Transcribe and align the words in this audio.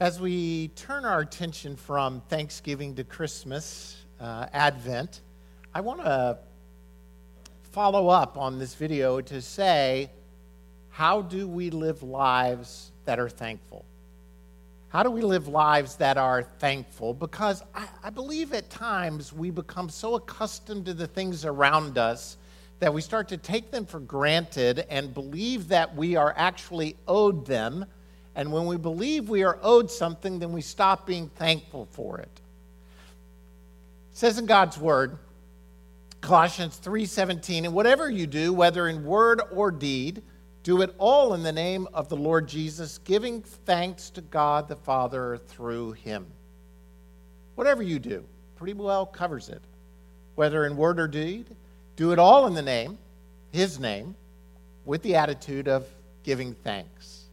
As 0.00 0.20
we 0.20 0.68
turn 0.74 1.04
our 1.04 1.20
attention 1.20 1.76
from 1.76 2.20
Thanksgiving 2.28 2.96
to 2.96 3.04
Christmas, 3.04 3.96
uh, 4.18 4.46
Advent, 4.52 5.20
I 5.72 5.82
want 5.82 6.00
to 6.00 6.36
follow 7.70 8.08
up 8.08 8.36
on 8.36 8.58
this 8.58 8.74
video 8.74 9.20
to 9.20 9.40
say, 9.40 10.10
how 10.90 11.22
do 11.22 11.46
we 11.46 11.70
live 11.70 12.02
lives 12.02 12.90
that 13.04 13.20
are 13.20 13.28
thankful? 13.28 13.84
How 14.88 15.04
do 15.04 15.12
we 15.12 15.22
live 15.22 15.46
lives 15.46 15.94
that 15.96 16.18
are 16.18 16.42
thankful? 16.42 17.14
Because 17.14 17.62
I, 17.72 17.86
I, 18.02 18.10
believe 18.10 18.52
at 18.52 18.70
times 18.70 19.32
we 19.32 19.50
become 19.50 19.88
so 19.88 20.16
accustomed 20.16 20.86
to 20.86 20.94
the 20.94 21.06
things 21.06 21.44
around 21.44 21.98
us 21.98 22.36
that 22.80 22.92
we 22.92 23.00
start 23.00 23.28
to 23.28 23.36
take 23.36 23.70
them 23.70 23.86
for 23.86 24.00
granted 24.00 24.86
and 24.90 25.14
believe 25.14 25.68
that 25.68 25.94
we 25.94 26.16
are 26.16 26.34
actually 26.36 26.96
owed 27.06 27.46
them 27.46 27.86
and 28.34 28.52
when 28.52 28.66
we 28.66 28.76
believe 28.76 29.28
we 29.28 29.44
are 29.44 29.58
owed 29.62 29.90
something, 29.90 30.38
then 30.38 30.52
we 30.52 30.60
stop 30.60 31.06
being 31.06 31.28
thankful 31.28 31.86
for 31.92 32.18
it. 32.18 32.40
It 34.12 34.18
says 34.18 34.38
in 34.38 34.46
God's 34.46 34.78
word, 34.78 35.18
Colossians 36.20 36.78
3:17, 36.78 37.64
and 37.64 37.74
whatever 37.74 38.10
you 38.10 38.26
do, 38.26 38.52
whether 38.52 38.88
in 38.88 39.04
word 39.04 39.42
or 39.52 39.70
deed, 39.70 40.22
do 40.62 40.80
it 40.80 40.94
all 40.98 41.34
in 41.34 41.42
the 41.42 41.52
name 41.52 41.86
of 41.92 42.08
the 42.08 42.16
Lord 42.16 42.48
Jesus, 42.48 42.98
giving 42.98 43.42
thanks 43.42 44.08
to 44.10 44.22
God 44.22 44.66
the 44.66 44.76
Father 44.76 45.36
through 45.36 45.92
him. 45.92 46.26
Whatever 47.54 47.82
you 47.82 47.98
do, 47.98 48.24
pretty 48.56 48.72
well 48.72 49.04
covers 49.04 49.50
it. 49.50 49.62
Whether 50.34 50.64
in 50.64 50.76
word 50.76 50.98
or 50.98 51.06
deed, 51.06 51.54
do 51.96 52.12
it 52.12 52.18
all 52.18 52.46
in 52.46 52.54
the 52.54 52.62
name, 52.62 52.98
his 53.52 53.78
name, 53.78 54.16
with 54.86 55.02
the 55.02 55.14
attitude 55.14 55.68
of 55.68 55.86
giving 56.22 56.54
thanks. 56.54 57.23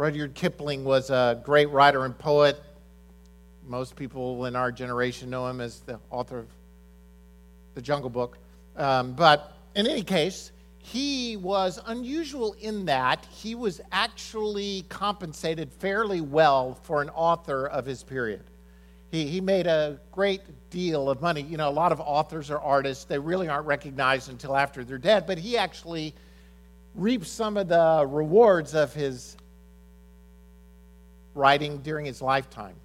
Rudyard 0.00 0.32
Kipling 0.32 0.82
was 0.82 1.10
a 1.10 1.38
great 1.44 1.68
writer 1.68 2.06
and 2.06 2.18
poet. 2.18 2.58
Most 3.66 3.96
people 3.96 4.46
in 4.46 4.56
our 4.56 4.72
generation 4.72 5.28
know 5.28 5.46
him 5.46 5.60
as 5.60 5.80
the 5.80 6.00
author 6.08 6.38
of 6.38 6.46
The 7.74 7.82
Jungle 7.82 8.08
Book. 8.08 8.38
Um, 8.78 9.12
but 9.12 9.52
in 9.74 9.86
any 9.86 10.00
case, 10.00 10.52
he 10.78 11.36
was 11.36 11.78
unusual 11.84 12.54
in 12.62 12.86
that 12.86 13.26
he 13.30 13.54
was 13.54 13.82
actually 13.92 14.86
compensated 14.88 15.70
fairly 15.70 16.22
well 16.22 16.78
for 16.82 17.02
an 17.02 17.10
author 17.10 17.66
of 17.66 17.84
his 17.84 18.02
period. 18.02 18.44
He, 19.10 19.26
he 19.26 19.42
made 19.42 19.66
a 19.66 20.00
great 20.12 20.40
deal 20.70 21.10
of 21.10 21.20
money. 21.20 21.42
You 21.42 21.58
know, 21.58 21.68
a 21.68 21.70
lot 21.70 21.92
of 21.92 22.00
authors 22.00 22.50
or 22.50 22.58
artists, 22.58 23.04
they 23.04 23.18
really 23.18 23.48
aren't 23.48 23.66
recognized 23.66 24.30
until 24.30 24.56
after 24.56 24.82
they're 24.82 24.96
dead, 24.96 25.26
but 25.26 25.36
he 25.36 25.58
actually 25.58 26.14
reaped 26.94 27.26
some 27.26 27.58
of 27.58 27.68
the 27.68 28.06
rewards 28.08 28.74
of 28.74 28.94
his 28.94 29.36
writing 31.34 31.78
during 31.78 32.06
his 32.06 32.20
lifetime. 32.22 32.76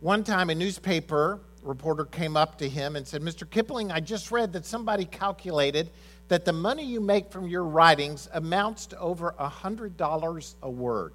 One 0.00 0.24
time, 0.24 0.50
a 0.50 0.54
newspaper 0.54 1.40
reporter 1.62 2.04
came 2.04 2.36
up 2.36 2.58
to 2.58 2.68
him 2.68 2.96
and 2.96 3.06
said, 3.06 3.22
Mr. 3.22 3.48
Kipling, 3.48 3.90
I 3.92 4.00
just 4.00 4.30
read 4.30 4.52
that 4.54 4.64
somebody 4.64 5.04
calculated 5.04 5.90
that 6.28 6.44
the 6.44 6.52
money 6.52 6.84
you 6.84 7.00
make 7.00 7.30
from 7.30 7.48
your 7.48 7.64
writings 7.64 8.28
amounts 8.32 8.86
to 8.86 8.98
over 8.98 9.34
$100 9.38 10.54
a 10.62 10.70
word. 10.70 11.12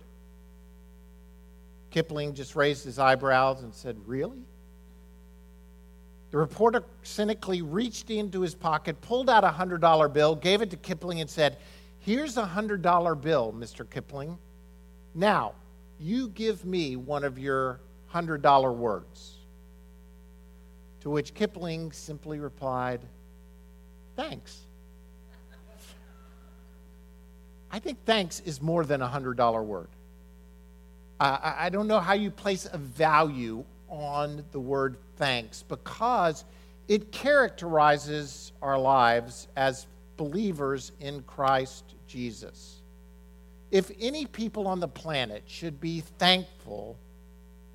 Kipling 1.89 2.33
just 2.33 2.55
raised 2.55 2.83
his 2.83 2.99
eyebrows 2.99 3.63
and 3.63 3.73
said, 3.73 3.97
Really? 4.05 4.43
The 6.31 6.37
reporter 6.37 6.83
cynically 7.03 7.61
reached 7.61 8.09
into 8.09 8.41
his 8.41 8.53
pocket, 8.53 8.99
pulled 8.99 9.29
out 9.29 9.45
a 9.45 9.49
$100 9.49 10.11
bill, 10.11 10.35
gave 10.35 10.61
it 10.61 10.69
to 10.71 10.77
Kipling, 10.77 11.21
and 11.21 11.29
said, 11.29 11.57
Here's 11.99 12.35
a 12.35 12.43
$100 12.43 13.21
bill, 13.21 13.55
Mr. 13.57 13.89
Kipling. 13.89 14.37
Now, 15.13 15.53
you 15.99 16.29
give 16.29 16.65
me 16.65 16.95
one 16.95 17.23
of 17.23 17.39
your 17.39 17.79
$100 18.13 18.75
words. 18.75 19.35
To 21.01 21.09
which 21.09 21.33
Kipling 21.33 21.91
simply 21.91 22.39
replied, 22.39 23.01
Thanks. 24.15 24.61
I 27.71 27.79
think 27.79 27.97
thanks 28.05 28.39
is 28.45 28.61
more 28.61 28.85
than 28.85 29.01
a 29.01 29.07
$100 29.07 29.65
word. 29.65 29.89
Uh, 31.19 31.53
I 31.57 31.69
don't 31.69 31.87
know 31.87 31.99
how 31.99 32.13
you 32.13 32.31
place 32.31 32.67
a 32.71 32.77
value 32.77 33.65
on 33.89 34.43
the 34.51 34.59
word 34.59 34.95
thanks 35.17 35.63
because 35.63 36.45
it 36.87 37.11
characterizes 37.11 38.53
our 38.61 38.77
lives 38.77 39.47
as 39.55 39.87
believers 40.17 40.93
in 40.99 41.21
Christ 41.23 41.95
Jesus 42.07 42.74
if 43.71 43.91
any 43.99 44.25
people 44.25 44.67
on 44.67 44.79
the 44.79 44.87
planet 44.87 45.43
should 45.47 45.79
be 45.79 46.01
thankful, 46.17 46.97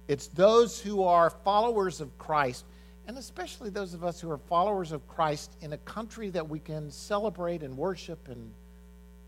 it's 0.09 0.29
those 0.29 0.81
who 0.81 1.03
are 1.03 1.31
followers 1.31 2.01
of 2.01 2.17
Christ, 2.19 2.65
and 3.07 3.19
especially 3.19 3.71
those 3.71 3.95
of 3.95 4.05
us 4.05 4.21
who 4.21 4.31
are 4.31 4.39
followers 4.39 4.93
of 4.93 5.07
Christ 5.09 5.57
in 5.61 5.73
a 5.73 5.79
country 5.79 6.31
that 6.31 6.49
we 6.49 6.59
can 6.59 6.91
celebrate 6.91 7.63
and 7.63 7.77
worship 7.77 8.29
and 8.29 8.53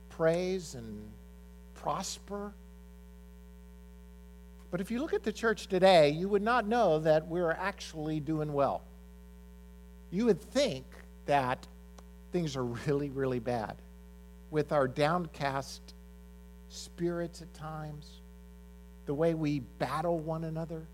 praise 0.09 0.75
and 0.75 1.09
prosper. 1.75 2.53
But 4.71 4.81
if 4.81 4.91
you 4.91 5.01
look 5.01 5.13
at 5.13 5.23
the 5.23 5.33
church 5.33 5.67
today, 5.67 6.11
you 6.11 6.29
would 6.29 6.43
not 6.43 6.67
know 6.67 6.99
that 7.01 7.27
we're 7.27 7.53
actually 7.53 8.21
doing 8.21 8.53
well. 8.53 8.83
You 10.11 10.27
would 10.27 10.41
think 10.41 10.87
that 11.27 11.67
things 12.33 12.57
are 12.57 12.65
really, 12.87 13.11
really 13.11 13.41
bad 13.41 13.77
with 14.51 14.73
our 14.73 14.87
downcast 14.87 15.95
spirits 16.73 17.43
at 17.43 17.53
times, 17.55 18.21
the 19.07 19.15
way 19.15 19.35
we 19.35 19.61
battle 19.79 20.19
one 20.19 20.45
another. 20.45 20.87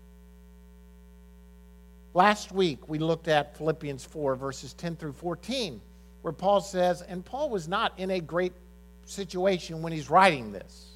Last 2.13 2.51
week, 2.51 2.89
we 2.89 2.99
looked 2.99 3.27
at 3.27 3.57
Philippians 3.57 4.03
4, 4.03 4.35
verses 4.35 4.73
10 4.73 4.95
through 4.95 5.13
14, 5.13 5.79
where 6.21 6.33
Paul 6.33 6.59
says, 6.59 7.01
and 7.01 7.23
Paul 7.23 7.49
was 7.49 7.67
not 7.67 7.93
in 7.97 8.11
a 8.11 8.19
great 8.19 8.53
situation 9.05 9.81
when 9.81 9.93
he's 9.93 10.09
writing 10.09 10.51
this. 10.51 10.87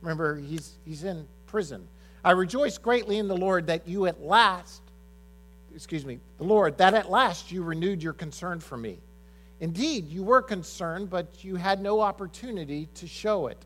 Remember, 0.00 0.36
he's, 0.36 0.78
he's 0.84 1.04
in 1.04 1.26
prison. 1.46 1.86
I 2.24 2.32
rejoice 2.32 2.78
greatly 2.78 3.18
in 3.18 3.28
the 3.28 3.36
Lord 3.36 3.66
that 3.68 3.86
you 3.86 4.06
at 4.06 4.22
last, 4.22 4.82
excuse 5.74 6.04
me, 6.04 6.18
the 6.38 6.44
Lord, 6.44 6.78
that 6.78 6.94
at 6.94 7.10
last 7.10 7.52
you 7.52 7.62
renewed 7.62 8.02
your 8.02 8.12
concern 8.12 8.60
for 8.60 8.76
me. 8.76 8.98
Indeed, 9.60 10.08
you 10.08 10.22
were 10.22 10.42
concerned, 10.42 11.08
but 11.08 11.44
you 11.44 11.56
had 11.56 11.80
no 11.80 12.00
opportunity 12.00 12.88
to 12.94 13.06
show 13.06 13.46
it. 13.46 13.64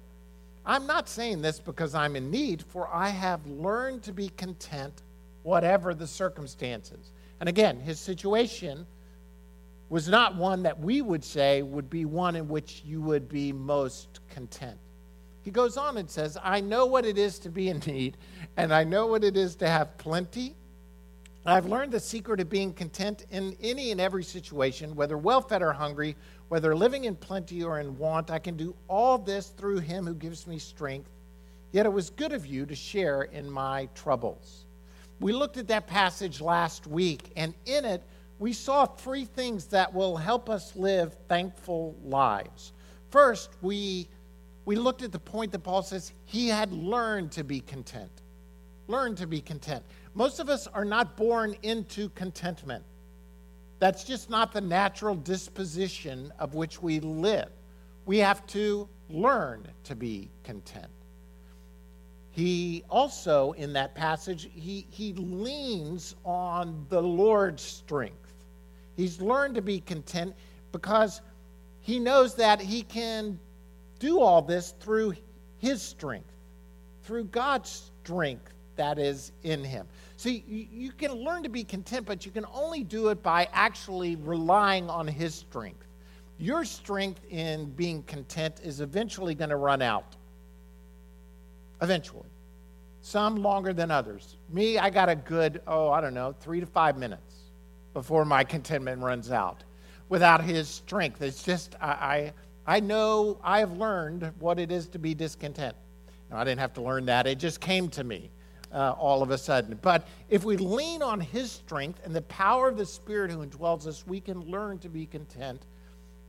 I'm 0.65 0.87
not 0.87 1.09
saying 1.09 1.43
this 1.43 1.59
because 1.59 1.95
I'm 1.95 2.17
in 2.17 2.31
need, 2.31 2.63
for 2.63 2.89
I 2.93 3.09
have 3.09 3.45
learned 3.47 4.03
to 4.05 4.13
be 4.13 4.29
content 4.37 5.03
whatever 5.43 5.95
the 5.95 6.07
circumstances. 6.07 7.13
And 7.41 7.49
again, 7.49 7.81
his 7.81 7.99
situation 7.99 8.87
was 9.89 10.09
not 10.09 10.37
one 10.37 10.63
that 10.63 10.79
we 10.79 11.03
would 11.03 11.25
say 11.25 11.63
would 11.63 11.91
be 11.91 12.05
one 12.05 12.37
in 12.37 12.49
which 12.49 12.83
you 12.85 13.01
would 13.01 13.29
be 13.29 13.53
most 13.53 14.21
content. 14.29 14.79
He 15.43 15.51
goes 15.51 15.77
on 15.77 15.97
and 15.97 16.09
says, 16.09 16.37
I 16.43 16.61
know 16.61 16.87
what 16.87 17.07
it 17.07 17.17
is 17.17 17.39
to 17.41 17.49
be 17.49 17.71
in 17.71 17.79
need, 17.87 18.17
and 18.57 18.73
I 18.73 18.85
know 18.85 19.07
what 19.07 19.25
it 19.25 19.37
is 19.37 19.57
to 19.57 19.69
have 19.69 19.97
plenty. 19.97 20.55
I've 21.47 21.65
learned 21.65 21.93
the 21.93 22.01
secret 22.01 22.41
of 22.41 22.51
being 22.51 22.75
content 22.75 23.25
in 23.31 23.57
any 23.63 23.91
and 23.91 24.01
every 24.01 24.23
situation, 24.23 24.95
whether 24.95 25.17
well 25.17 25.41
fed 25.41 25.63
or 25.63 25.73
hungry, 25.73 26.15
whether 26.51 26.75
living 26.75 27.05
in 27.05 27.15
plenty 27.15 27.63
or 27.63 27.79
in 27.79 27.97
want, 27.97 28.29
I 28.29 28.41
can 28.41 28.57
do 28.57 28.75
all 28.89 29.19
this 29.19 29.51
through 29.51 29.79
him 29.79 30.05
who 30.05 30.15
gives 30.15 30.49
me 30.49 30.59
strength. 30.59 31.09
Yet 31.71 31.87
it 31.87 31.93
was 31.93 32.11
good 32.11 32.33
of 32.33 32.45
you 32.45 32.67
to 32.67 32.75
share 32.75 33.23
in 33.23 33.49
my 33.49 33.89
troubles. 33.95 34.67
We 35.21 35.33
looked 35.33 35.59
at 35.59 35.69
that 35.69 35.87
passage 35.87 36.41
last 36.41 36.89
week, 36.89 37.31
and 37.37 37.55
in 37.67 37.85
it, 37.85 38.03
we 38.41 38.53
saw 38.53 38.85
three 38.85 39.27
things 39.27 39.67
that 39.67 39.95
will 39.95 40.17
help 40.17 40.51
us 40.51 40.75
live 40.75 41.15
thankful 41.29 41.95
lives. 42.03 42.73
First, 43.11 43.51
we, 43.63 44.09
we 44.65 44.75
looked 44.75 45.03
at 45.03 45.13
the 45.13 45.21
point 45.21 45.53
that 45.53 45.61
Paul 45.61 45.85
says 45.85 46.13
he 46.25 46.49
had 46.49 46.73
learned 46.73 47.31
to 47.33 47.45
be 47.45 47.61
content. 47.61 48.11
Learn 48.89 49.15
to 49.15 49.29
be 49.29 49.41
content. 49.41 49.85
Most 50.15 50.41
of 50.41 50.49
us 50.49 50.67
are 50.67 50.85
not 50.85 51.17
born 51.17 51.55
into 51.63 52.09
contentment. 52.09 52.83
That's 53.81 54.05
just 54.05 54.29
not 54.31 54.53
the 54.53 54.61
natural 54.61 55.17
disposition 55.17 56.33
of 56.39 56.55
which 56.55 56.81
we 56.81 57.01
live. 57.01 57.49
We 58.05 58.19
have 58.19 58.47
to 58.49 58.89
learn 59.09 59.67
to 59.85 59.97
be 59.97 60.31
content. 60.45 60.91
He 62.31 62.85
also, 62.89 63.53
in 63.53 63.73
that 63.73 63.95
passage, 63.95 64.49
he, 64.55 64.87
he 64.91 65.15
leans 65.15 66.15
on 66.25 66.87
the 66.91 67.03
Lord's 67.03 67.63
strength. 67.63 68.35
He's 68.97 69.21
learned 69.21 69.55
to 69.57 69.63
be 69.63 69.81
content 69.81 70.35
because 70.73 71.23
he 71.81 71.99
knows 71.99 72.35
that 72.35 72.61
he 72.61 72.83
can 72.83 73.39
do 73.99 74.21
all 74.21 74.43
this 74.43 74.75
through 74.79 75.15
his 75.59 75.81
strength, 75.81 76.33
through 77.03 77.25
God's 77.25 77.91
strength 78.05 78.53
that 78.77 78.99
is 78.99 79.33
in 79.43 79.65
him. 79.65 79.87
See, 80.21 80.45
you 80.47 80.93
can 80.93 81.13
learn 81.13 81.45
to 81.45 81.49
be 81.49 81.65
content, 81.65 82.05
but 82.05 82.27
you 82.27 82.31
can 82.31 82.45
only 82.53 82.85
do 82.85 83.09
it 83.09 83.23
by 83.23 83.49
actually 83.55 84.17
relying 84.17 84.91
on 84.91 85.09
His 85.09 85.35
strength. 85.35 85.87
Your 86.39 86.63
strength 86.63 87.23
in 87.31 87.71
being 87.71 88.03
content 88.03 88.61
is 88.63 88.83
eventually 88.83 89.35
going 89.35 89.49
to 89.49 89.57
run 89.57 89.81
out. 89.81 90.17
Eventually. 91.81 92.27
some 93.01 93.37
longer 93.37 93.73
than 93.73 93.91
others. 93.91 94.37
Me, 94.51 94.79
I 94.79 94.91
got 94.91 95.09
a 95.09 95.17
good, 95.17 95.63
oh, 95.67 95.89
I 95.89 96.03
don't 96.03 96.13
know, 96.13 96.35
three 96.41 96.61
to 96.61 96.67
five 96.67 96.99
minutes 96.99 97.37
before 97.95 98.27
my 98.27 98.45
contentment 98.45 99.01
runs 99.01 99.31
out 99.31 99.65
without 100.11 100.45
his 100.45 100.69
strength. 100.69 101.23
It's 101.23 101.43
just, 101.43 101.77
I, 101.81 102.33
I, 102.67 102.77
I 102.77 102.81
know 102.81 103.39
I 103.43 103.61
have 103.61 103.73
learned 103.73 104.31
what 104.39 104.59
it 104.59 104.71
is 104.71 104.87
to 104.89 104.99
be 104.99 105.15
discontent. 105.15 105.75
Now, 106.31 106.37
I 106.37 106.45
didn't 106.45 106.61
have 106.61 106.75
to 106.75 106.83
learn 106.83 107.07
that, 107.07 107.27
it 107.27 107.39
just 107.39 107.59
came 107.59 107.89
to 107.91 108.05
me. 108.05 108.31
Uh, 108.73 108.95
all 108.97 109.21
of 109.21 109.33
a 109.33 109.37
sudden. 109.37 109.77
But 109.83 110.07
if 110.29 110.45
we 110.45 110.57
lean 110.57 111.03
on 111.03 111.19
His 111.19 111.51
strength 111.51 111.99
and 112.05 112.15
the 112.15 112.23
power 112.23 112.69
of 112.69 112.77
the 112.77 112.87
Spirit 112.87 113.33
who 113.33 113.45
indwells 113.45 113.85
us, 113.85 114.07
we 114.07 114.21
can 114.21 114.43
learn 114.43 114.79
to 114.79 114.89
be 114.89 115.07
content. 115.07 115.67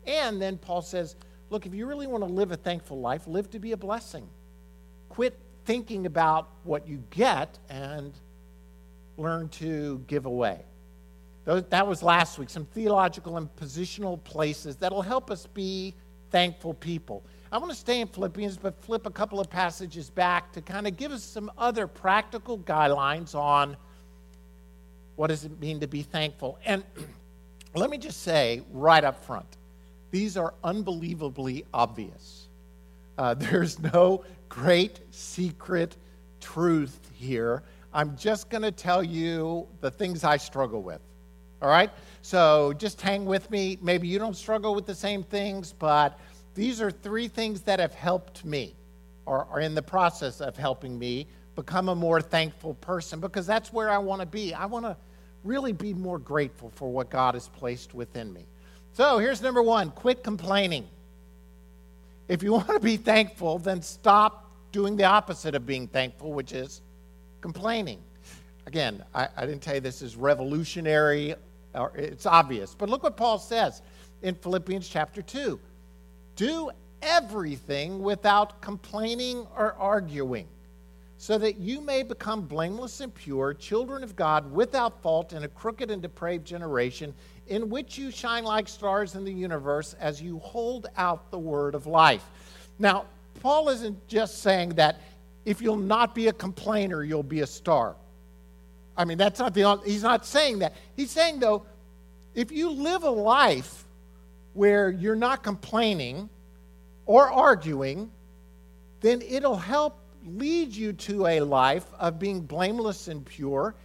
And 0.07 0.41
then 0.41 0.57
Paul 0.57 0.81
says, 0.81 1.15
look, 1.51 1.67
if 1.67 1.75
you 1.75 1.85
really 1.85 2.07
want 2.07 2.23
to 2.23 2.33
live 2.33 2.51
a 2.51 2.57
thankful 2.57 2.99
life, 2.99 3.27
live 3.27 3.51
to 3.51 3.59
be 3.59 3.73
a 3.73 3.77
blessing. 3.77 4.27
Quit 5.09 5.37
thinking 5.65 6.07
about 6.07 6.49
what 6.63 6.87
you 6.87 7.03
get 7.11 7.59
and 7.69 8.11
learn 9.17 9.47
to 9.49 10.03
give 10.07 10.25
away. 10.25 10.65
That 11.45 11.85
was 11.85 12.01
last 12.01 12.39
week, 12.39 12.49
some 12.49 12.65
theological 12.65 13.37
and 13.37 13.55
positional 13.55 14.23
places 14.23 14.77
that'll 14.77 15.03
help 15.03 15.29
us 15.29 15.45
be 15.45 15.93
thankful 16.31 16.73
people. 16.73 17.23
I 17.51 17.57
want 17.57 17.69
to 17.69 17.77
stay 17.77 17.99
in 17.99 18.07
Philippians, 18.07 18.57
but 18.57 18.81
flip 18.81 19.05
a 19.05 19.09
couple 19.09 19.39
of 19.41 19.49
passages 19.49 20.09
back 20.09 20.53
to 20.53 20.61
kind 20.61 20.87
of 20.87 20.95
give 20.95 21.11
us 21.11 21.21
some 21.21 21.51
other 21.57 21.85
practical 21.85 22.57
guidelines 22.59 23.35
on 23.35 23.75
what 25.17 25.27
does 25.27 25.43
it 25.43 25.59
mean 25.59 25.81
to 25.81 25.87
be 25.87 26.01
thankful. 26.01 26.57
And 26.65 26.83
let 27.75 27.89
me 27.89 27.97
just 27.97 28.23
say 28.23 28.61
right 28.71 29.03
up 29.03 29.23
front 29.25 29.57
these 30.11 30.35
are 30.35 30.53
unbelievably 30.63 31.65
obvious. 31.73 32.47
Uh, 33.17 33.33
there's 33.37 33.79
no 33.79 34.23
great 34.49 34.99
secret 35.11 35.95
truth 36.39 36.99
here. 37.13 37.63
I'm 37.93 38.15
just 38.17 38.49
going 38.49 38.63
to 38.63 38.71
tell 38.71 39.03
you 39.03 39.67
the 39.81 39.91
things 39.91 40.23
I 40.23 40.37
struggle 40.37 40.81
with. 40.81 41.01
All 41.61 41.69
right? 41.69 41.91
So 42.21 42.73
just 42.73 43.01
hang 43.01 43.25
with 43.25 43.49
me. 43.51 43.77
Maybe 43.81 44.07
you 44.07 44.19
don't 44.19 44.35
struggle 44.35 44.73
with 44.73 44.85
the 44.85 44.95
same 44.95 45.23
things, 45.23 45.73
but 45.77 46.17
these 46.53 46.81
are 46.81 46.91
three 46.91 47.27
things 47.27 47.61
that 47.61 47.79
have 47.79 47.93
helped 47.93 48.43
me 48.43 48.75
or 49.25 49.45
are 49.45 49.59
in 49.59 49.75
the 49.75 49.81
process 49.81 50.41
of 50.41 50.57
helping 50.57 50.97
me 50.97 51.27
become 51.55 51.89
a 51.89 51.95
more 51.95 52.21
thankful 52.21 52.73
person 52.75 53.19
because 53.19 53.45
that's 53.45 53.71
where 53.71 53.89
I 53.89 53.97
want 53.97 54.21
to 54.21 54.25
be. 54.25 54.53
I 54.53 54.65
want 54.65 54.85
to 54.85 54.97
really 55.43 55.73
be 55.73 55.93
more 55.93 56.19
grateful 56.19 56.71
for 56.75 56.89
what 56.91 57.09
God 57.09 57.33
has 57.33 57.47
placed 57.47 57.93
within 57.93 58.31
me. 58.33 58.45
So 58.93 59.19
here's 59.19 59.41
number 59.41 59.61
one 59.61 59.91
quit 59.91 60.23
complaining. 60.23 60.87
If 62.27 62.43
you 62.43 62.51
want 62.53 62.67
to 62.67 62.79
be 62.79 62.97
thankful, 62.97 63.59
then 63.59 63.81
stop 63.81 64.51
doing 64.71 64.95
the 64.95 65.05
opposite 65.05 65.55
of 65.55 65.65
being 65.65 65.87
thankful, 65.87 66.33
which 66.33 66.53
is 66.53 66.81
complaining. 67.41 67.99
Again, 68.67 69.03
I, 69.13 69.27
I 69.35 69.45
didn't 69.45 69.61
tell 69.61 69.75
you 69.75 69.81
this 69.81 70.01
is 70.01 70.15
revolutionary, 70.15 71.35
or 71.73 71.91
it's 71.95 72.25
obvious, 72.25 72.75
but 72.75 72.89
look 72.89 73.03
what 73.03 73.17
Paul 73.17 73.39
says 73.39 73.81
in 74.21 74.35
Philippians 74.35 74.87
chapter 74.87 75.21
2 75.21 75.59
do 76.41 76.71
everything 77.03 78.01
without 78.01 78.61
complaining 78.61 79.45
or 79.55 79.73
arguing, 79.73 80.47
so 81.19 81.37
that 81.37 81.59
you 81.59 81.81
may 81.81 82.01
become 82.01 82.41
blameless 82.41 82.99
and 82.99 83.13
pure, 83.13 83.53
children 83.53 84.03
of 84.03 84.15
God 84.15 84.51
without 84.51 85.03
fault 85.03 85.33
in 85.33 85.43
a 85.43 85.47
crooked 85.47 85.91
and 85.91 86.01
depraved 86.01 86.43
generation, 86.43 87.13
in 87.45 87.69
which 87.69 87.95
you 87.95 88.09
shine 88.09 88.43
like 88.43 88.67
stars 88.67 89.13
in 89.13 89.23
the 89.23 89.31
universe 89.31 89.93
as 89.99 90.19
you 90.19 90.39
hold 90.39 90.87
out 90.97 91.29
the 91.29 91.37
word 91.37 91.75
of 91.75 91.85
life. 91.85 92.25
Now, 92.79 93.05
Paul 93.41 93.69
isn't 93.69 94.07
just 94.07 94.41
saying 94.41 94.69
that 94.69 94.99
if 95.45 95.61
you'll 95.61 95.75
not 95.75 96.15
be 96.15 96.27
a 96.27 96.33
complainer, 96.33 97.03
you'll 97.03 97.21
be 97.21 97.41
a 97.41 97.47
star. 97.47 97.95
I 98.97 99.05
mean, 99.05 99.19
that's 99.19 99.39
not 99.39 99.53
the, 99.53 99.79
he's 99.85 100.01
not 100.01 100.25
saying 100.25 100.57
that. 100.59 100.73
He's 100.95 101.11
saying, 101.11 101.39
though, 101.39 101.67
if 102.33 102.51
you 102.51 102.71
live 102.71 103.03
a 103.03 103.11
life 103.11 103.85
where 104.53 104.89
you're 104.89 105.15
not 105.15 105.43
complaining 105.43 106.29
or 107.05 107.29
arguing, 107.29 108.11
then 109.01 109.21
it'll 109.21 109.57
help 109.57 109.97
lead 110.25 110.73
you 110.73 110.93
to 110.93 111.27
a 111.27 111.39
life 111.41 111.85
of 111.99 112.19
being 112.19 112.41
blameless 112.41 113.07
and 113.07 113.25
pure. 113.25 113.75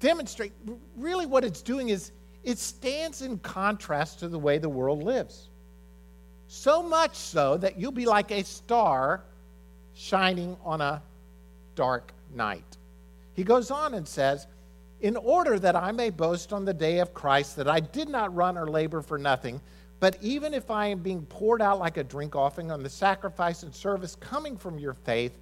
Demonstrate, 0.00 0.52
really, 0.96 1.26
what 1.26 1.44
it's 1.44 1.62
doing 1.62 1.88
is 1.88 2.12
it 2.42 2.58
stands 2.58 3.22
in 3.22 3.38
contrast 3.38 4.18
to 4.20 4.28
the 4.28 4.38
way 4.38 4.58
the 4.58 4.68
world 4.68 5.02
lives. 5.02 5.48
So 6.48 6.82
much 6.82 7.16
so 7.16 7.56
that 7.56 7.78
you'll 7.78 7.92
be 7.92 8.06
like 8.06 8.30
a 8.30 8.44
star 8.44 9.22
shining 9.94 10.56
on 10.64 10.80
a 10.80 11.02
dark 11.74 12.12
night. 12.34 12.76
He 13.34 13.44
goes 13.44 13.70
on 13.70 13.94
and 13.94 14.06
says, 14.06 14.46
In 15.00 15.16
order 15.16 15.58
that 15.58 15.74
I 15.74 15.92
may 15.92 16.10
boast 16.10 16.52
on 16.52 16.64
the 16.64 16.74
day 16.74 16.98
of 16.98 17.14
Christ 17.14 17.56
that 17.56 17.68
I 17.68 17.80
did 17.80 18.08
not 18.08 18.34
run 18.34 18.58
or 18.58 18.68
labor 18.68 19.02
for 19.02 19.18
nothing, 19.18 19.60
but 20.00 20.18
even 20.20 20.54
if 20.54 20.70
I 20.70 20.86
am 20.88 20.98
being 20.98 21.22
poured 21.26 21.62
out 21.62 21.78
like 21.78 21.96
a 21.96 22.04
drink 22.04 22.36
offering 22.36 22.70
on 22.70 22.82
the 22.82 22.90
sacrifice 22.90 23.62
and 23.62 23.74
service 23.74 24.16
coming 24.16 24.56
from 24.56 24.78
your 24.78 24.94
faith, 24.94 25.38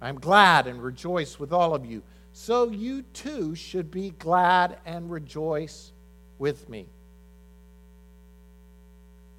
I 0.00 0.08
am 0.08 0.18
glad 0.18 0.66
and 0.66 0.82
rejoice 0.82 1.38
with 1.38 1.52
all 1.52 1.74
of 1.74 1.84
you. 1.84 2.02
So 2.32 2.70
you 2.70 3.02
too 3.12 3.54
should 3.54 3.90
be 3.90 4.10
glad 4.18 4.78
and 4.86 5.10
rejoice 5.10 5.92
with 6.38 6.68
me. 6.68 6.86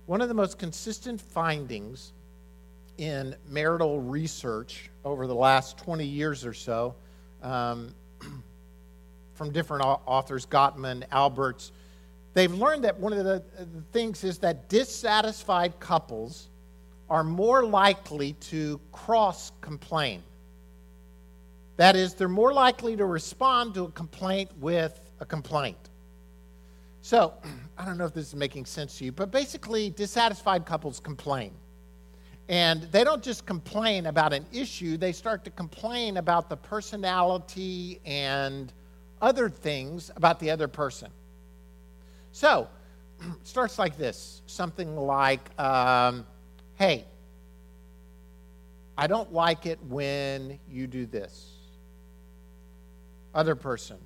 One 0.05 0.21
of 0.21 0.27
the 0.27 0.33
most 0.33 0.57
consistent 0.57 1.21
findings 1.21 2.13
in 2.97 3.35
marital 3.47 4.01
research 4.01 4.89
over 5.05 5.27
the 5.27 5.35
last 5.35 5.77
20 5.77 6.03
years 6.03 6.45
or 6.45 6.53
so 6.53 6.95
um, 7.41 7.93
from 9.33 9.51
different 9.51 9.85
authors, 9.85 10.45
Gottman, 10.45 11.05
Alberts, 11.11 11.71
they've 12.39 12.53
learned 12.53 12.85
that 12.85 12.97
one 12.97 13.11
of 13.11 13.25
the, 13.25 13.43
the 13.57 13.81
things 13.91 14.23
is 14.23 14.37
that 14.39 14.69
dissatisfied 14.69 15.77
couples 15.81 16.47
are 17.09 17.23
more 17.23 17.65
likely 17.65 18.33
to 18.33 18.79
cross 18.93 19.51
complain. 19.59 20.23
That 21.75 21.97
is, 21.97 22.13
they're 22.13 22.29
more 22.29 22.53
likely 22.53 22.95
to 22.95 23.05
respond 23.05 23.73
to 23.73 23.85
a 23.85 23.91
complaint 23.91 24.51
with 24.57 24.97
a 25.19 25.25
complaint. 25.25 25.89
So, 27.01 27.33
I 27.77 27.83
don't 27.83 27.97
know 27.97 28.05
if 28.05 28.13
this 28.13 28.27
is 28.27 28.35
making 28.35 28.65
sense 28.65 28.97
to 28.99 29.05
you, 29.05 29.11
but 29.11 29.31
basically, 29.31 29.89
dissatisfied 29.89 30.65
couples 30.65 31.01
complain. 31.01 31.51
And 32.47 32.83
they 32.83 33.03
don't 33.03 33.21
just 33.21 33.45
complain 33.45 34.05
about 34.05 34.31
an 34.31 34.45
issue, 34.53 34.95
they 34.95 35.11
start 35.11 35.43
to 35.43 35.51
complain 35.51 36.15
about 36.15 36.49
the 36.49 36.55
personality 36.55 37.99
and 38.05 38.71
other 39.21 39.49
things 39.49 40.09
about 40.15 40.39
the 40.39 40.49
other 40.49 40.69
person. 40.69 41.09
So, 42.31 42.67
it 43.19 43.27
starts 43.43 43.79
like 43.79 43.97
this 43.97 44.41
something 44.45 44.95
like, 44.95 45.49
um, 45.59 46.25
hey, 46.75 47.05
I 48.97 49.07
don't 49.07 49.31
like 49.31 49.65
it 49.65 49.79
when 49.87 50.59
you 50.69 50.87
do 50.87 51.05
this. 51.05 51.53
Other 53.33 53.55
person, 53.55 53.97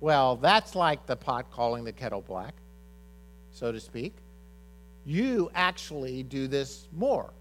well, 0.00 0.36
that's 0.36 0.74
like 0.74 1.06
the 1.06 1.16
pot 1.16 1.50
calling 1.50 1.84
the 1.84 1.92
kettle 1.92 2.20
black, 2.20 2.54
so 3.52 3.72
to 3.72 3.80
speak. 3.80 4.14
You 5.06 5.50
actually 5.54 6.22
do 6.22 6.46
this 6.46 6.88
more. 6.92 7.32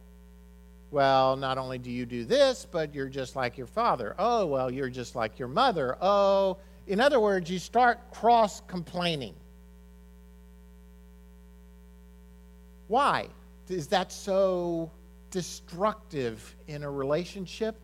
Well, 0.92 1.36
not 1.36 1.58
only 1.58 1.80
do 1.80 1.90
you 1.90 2.06
do 2.06 2.24
this, 2.24 2.68
but 2.70 2.94
you're 2.94 3.10
just 3.10 3.36
like 3.36 3.58
your 3.58 3.68
father. 3.68 4.16
Oh, 4.20 4.46
well, 4.46 4.72
you're 4.72 4.90
just 4.90 5.16
like 5.16 5.40
your 5.40 5.48
mother. 5.48 5.98
Oh, 6.00 6.58
in 6.86 7.02
other 7.02 7.20
words, 7.20 7.50
you 7.50 7.58
start 7.58 8.00
cross 8.12 8.62
complaining. 8.68 9.34
Why? 12.88 13.28
Is 13.70 13.88
that 13.88 14.12
so 14.12 14.92
destructive 15.32 16.56
in 16.68 16.84
a 16.84 16.92
relationship? 16.92 17.76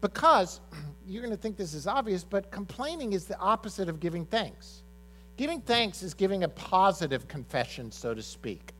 Because 0.00 0.60
you're 1.06 1.22
going 1.22 1.34
to 1.34 1.40
think 1.40 1.56
this 1.56 1.74
is 1.74 1.86
obvious, 1.86 2.24
but 2.24 2.50
complaining 2.50 3.12
is 3.12 3.24
the 3.24 3.38
opposite 3.38 3.88
of 3.88 4.00
giving 4.00 4.24
thanks. 4.26 4.82
Giving 5.36 5.60
thanks 5.60 6.02
is 6.02 6.14
giving 6.14 6.44
a 6.44 6.48
positive 6.48 7.28
confession, 7.28 7.90
so 7.90 8.14
to 8.14 8.22
speak, 8.22 8.72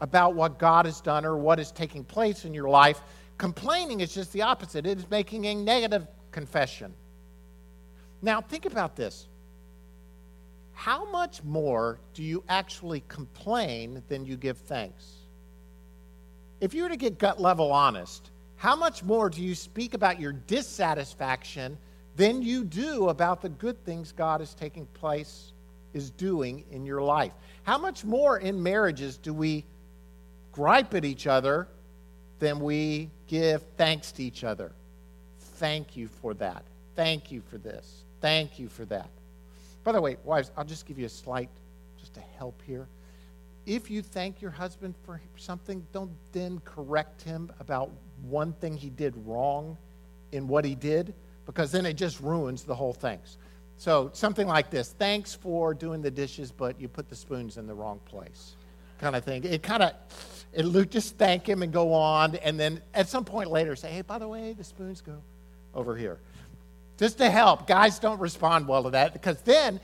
about 0.00 0.34
what 0.34 0.58
God 0.58 0.86
has 0.86 1.00
done 1.00 1.24
or 1.24 1.36
what 1.36 1.58
is 1.58 1.70
taking 1.70 2.04
place 2.04 2.44
in 2.44 2.54
your 2.54 2.68
life. 2.68 3.02
Complaining 3.36 4.00
is 4.00 4.14
just 4.14 4.32
the 4.32 4.42
opposite, 4.42 4.86
it 4.86 4.98
is 4.98 5.10
making 5.10 5.46
a 5.46 5.54
negative 5.54 6.06
confession. 6.30 6.94
Now, 8.22 8.40
think 8.40 8.64
about 8.64 8.96
this. 8.96 9.28
How 10.78 11.10
much 11.10 11.42
more 11.42 11.98
do 12.14 12.22
you 12.22 12.44
actually 12.48 13.02
complain 13.08 14.00
than 14.06 14.24
you 14.24 14.36
give 14.36 14.58
thanks? 14.58 15.12
If 16.60 16.72
you 16.72 16.84
were 16.84 16.88
to 16.88 16.96
get 16.96 17.18
gut 17.18 17.40
level 17.40 17.72
honest, 17.72 18.30
how 18.54 18.76
much 18.76 19.02
more 19.02 19.28
do 19.28 19.42
you 19.42 19.56
speak 19.56 19.94
about 19.94 20.20
your 20.20 20.30
dissatisfaction 20.30 21.76
than 22.14 22.42
you 22.42 22.62
do 22.62 23.08
about 23.08 23.42
the 23.42 23.48
good 23.48 23.84
things 23.84 24.12
God 24.12 24.40
is 24.40 24.54
taking 24.54 24.86
place, 24.86 25.52
is 25.94 26.12
doing 26.12 26.62
in 26.70 26.86
your 26.86 27.02
life? 27.02 27.32
How 27.64 27.76
much 27.76 28.04
more 28.04 28.38
in 28.38 28.62
marriages 28.62 29.16
do 29.18 29.34
we 29.34 29.64
gripe 30.52 30.94
at 30.94 31.04
each 31.04 31.26
other 31.26 31.66
than 32.38 32.60
we 32.60 33.10
give 33.26 33.64
thanks 33.76 34.12
to 34.12 34.22
each 34.22 34.44
other? 34.44 34.70
thank 35.56 35.96
you 35.96 36.06
for 36.06 36.34
that. 36.34 36.62
Thank 36.94 37.32
you 37.32 37.42
for 37.50 37.58
this. 37.58 38.04
Thank 38.20 38.60
you 38.60 38.68
for 38.68 38.84
that. 38.84 39.10
By 39.88 39.92
the 39.92 40.02
way, 40.02 40.18
wives, 40.22 40.52
I'll 40.54 40.66
just 40.66 40.84
give 40.84 40.98
you 40.98 41.06
a 41.06 41.08
slight, 41.08 41.48
just 41.98 42.18
a 42.18 42.20
help 42.36 42.60
here. 42.66 42.86
If 43.64 43.90
you 43.90 44.02
thank 44.02 44.42
your 44.42 44.50
husband 44.50 44.94
for 45.02 45.18
something, 45.38 45.82
don't 45.94 46.10
then 46.32 46.60
correct 46.62 47.22
him 47.22 47.50
about 47.58 47.90
one 48.28 48.52
thing 48.52 48.76
he 48.76 48.90
did 48.90 49.14
wrong 49.24 49.78
in 50.30 50.46
what 50.46 50.66
he 50.66 50.74
did, 50.74 51.14
because 51.46 51.72
then 51.72 51.86
it 51.86 51.94
just 51.94 52.20
ruins 52.20 52.64
the 52.64 52.74
whole 52.74 52.92
thing. 52.92 53.18
So 53.78 54.10
something 54.12 54.46
like 54.46 54.68
this 54.68 54.90
thanks 54.90 55.34
for 55.34 55.72
doing 55.72 56.02
the 56.02 56.10
dishes, 56.10 56.52
but 56.52 56.78
you 56.78 56.86
put 56.86 57.08
the 57.08 57.16
spoons 57.16 57.56
in 57.56 57.66
the 57.66 57.72
wrong 57.72 57.98
place, 58.04 58.56
kind 58.98 59.16
of 59.16 59.24
thing. 59.24 59.42
It 59.42 59.62
kind 59.62 59.82
of, 59.82 59.94
it 60.52 60.90
just 60.90 61.16
thank 61.16 61.48
him 61.48 61.62
and 61.62 61.72
go 61.72 61.94
on, 61.94 62.36
and 62.36 62.60
then 62.60 62.82
at 62.92 63.08
some 63.08 63.24
point 63.24 63.50
later 63.50 63.74
say, 63.74 63.88
hey, 63.88 64.02
by 64.02 64.18
the 64.18 64.28
way, 64.28 64.52
the 64.52 64.64
spoons 64.64 65.00
go 65.00 65.16
over 65.72 65.96
here. 65.96 66.18
Just 66.98 67.18
to 67.18 67.30
help. 67.30 67.66
Guys 67.66 67.98
don't 67.98 68.20
respond 68.20 68.66
well 68.68 68.82
to 68.82 68.90
that 68.90 69.12
because 69.12 69.40
then 69.42 69.80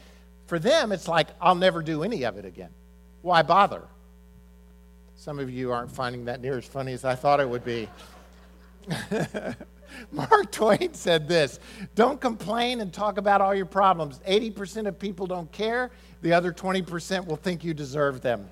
for 0.46 0.58
them 0.58 0.92
it's 0.92 1.08
like, 1.08 1.28
I'll 1.40 1.54
never 1.54 1.80
do 1.80 2.02
any 2.02 2.24
of 2.24 2.36
it 2.36 2.44
again. 2.44 2.70
Why 3.22 3.42
bother? 3.42 3.82
Some 5.16 5.38
of 5.38 5.48
you 5.48 5.72
aren't 5.72 5.90
finding 5.90 6.26
that 6.26 6.40
near 6.40 6.58
as 6.58 6.66
funny 6.66 6.92
as 6.92 7.04
I 7.04 7.14
thought 7.14 7.40
it 7.40 7.48
would 7.48 7.64
be. 7.64 7.88
Mark 10.12 10.50
Twain 10.50 10.92
said 10.92 11.28
this 11.28 11.60
Don't 11.94 12.20
complain 12.20 12.80
and 12.80 12.92
talk 12.92 13.16
about 13.16 13.40
all 13.40 13.54
your 13.54 13.64
problems. 13.64 14.18
80% 14.28 14.88
of 14.88 14.98
people 14.98 15.28
don't 15.28 15.50
care, 15.52 15.92
the 16.20 16.32
other 16.32 16.52
20% 16.52 17.26
will 17.26 17.36
think 17.36 17.62
you 17.64 17.72
deserve 17.72 18.20
them. 18.20 18.50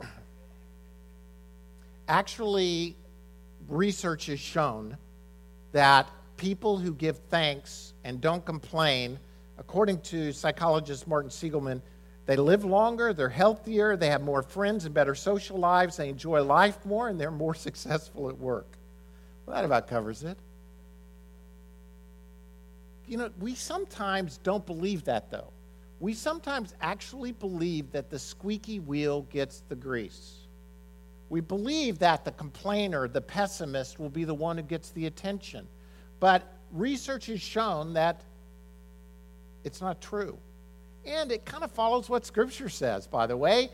Actually, 2.08 2.96
research 3.68 4.26
has 4.26 4.40
shown 4.40 4.96
that 5.72 6.08
people 6.36 6.78
who 6.78 6.94
give 6.94 7.18
thanks 7.30 7.94
and 8.04 8.20
don't 8.20 8.44
complain, 8.44 9.18
according 9.58 10.00
to 10.00 10.32
psychologist 10.32 11.06
Martin 11.06 11.30
Seligman, 11.30 11.82
they 12.26 12.36
live 12.36 12.64
longer, 12.64 13.12
they're 13.12 13.28
healthier, 13.28 13.96
they 13.96 14.08
have 14.08 14.22
more 14.22 14.42
friends 14.42 14.86
and 14.86 14.94
better 14.94 15.14
social 15.14 15.58
lives, 15.58 15.96
they 15.96 16.08
enjoy 16.08 16.42
life 16.42 16.84
more, 16.86 17.08
and 17.08 17.20
they're 17.20 17.30
more 17.30 17.54
successful 17.68 18.28
at 18.28 18.38
work. 18.38 18.66
Well, 19.46 19.56
that 19.56 19.64
about 19.64 19.88
covers 19.88 20.22
it. 20.22 20.38
You 23.06 23.18
know, 23.18 23.30
we 23.38 23.54
sometimes 23.54 24.38
don't 24.38 24.64
believe 24.64 25.04
that, 25.04 25.30
though. 25.30 25.52
We 26.00 26.14
sometimes 26.14 26.74
actually 26.80 27.32
believe 27.32 27.92
that 27.92 28.10
the 28.10 28.18
squeaky 28.18 28.80
wheel 28.80 29.22
gets 29.30 29.62
the 29.68 29.76
grease. 29.76 30.43
We 31.28 31.40
believe 31.40 31.98
that 32.00 32.24
the 32.24 32.32
complainer, 32.32 33.08
the 33.08 33.20
pessimist, 33.20 33.98
will 33.98 34.10
be 34.10 34.24
the 34.24 34.34
one 34.34 34.56
who 34.56 34.62
gets 34.62 34.90
the 34.90 35.06
attention. 35.06 35.66
But 36.20 36.42
research 36.70 37.26
has 37.26 37.40
shown 37.40 37.94
that 37.94 38.22
it's 39.64 39.80
not 39.80 40.00
true. 40.00 40.38
And 41.06 41.32
it 41.32 41.44
kind 41.44 41.64
of 41.64 41.72
follows 41.72 42.08
what 42.08 42.24
Scripture 42.24 42.68
says, 42.68 43.06
by 43.06 43.26
the 43.26 43.36
way. 43.36 43.70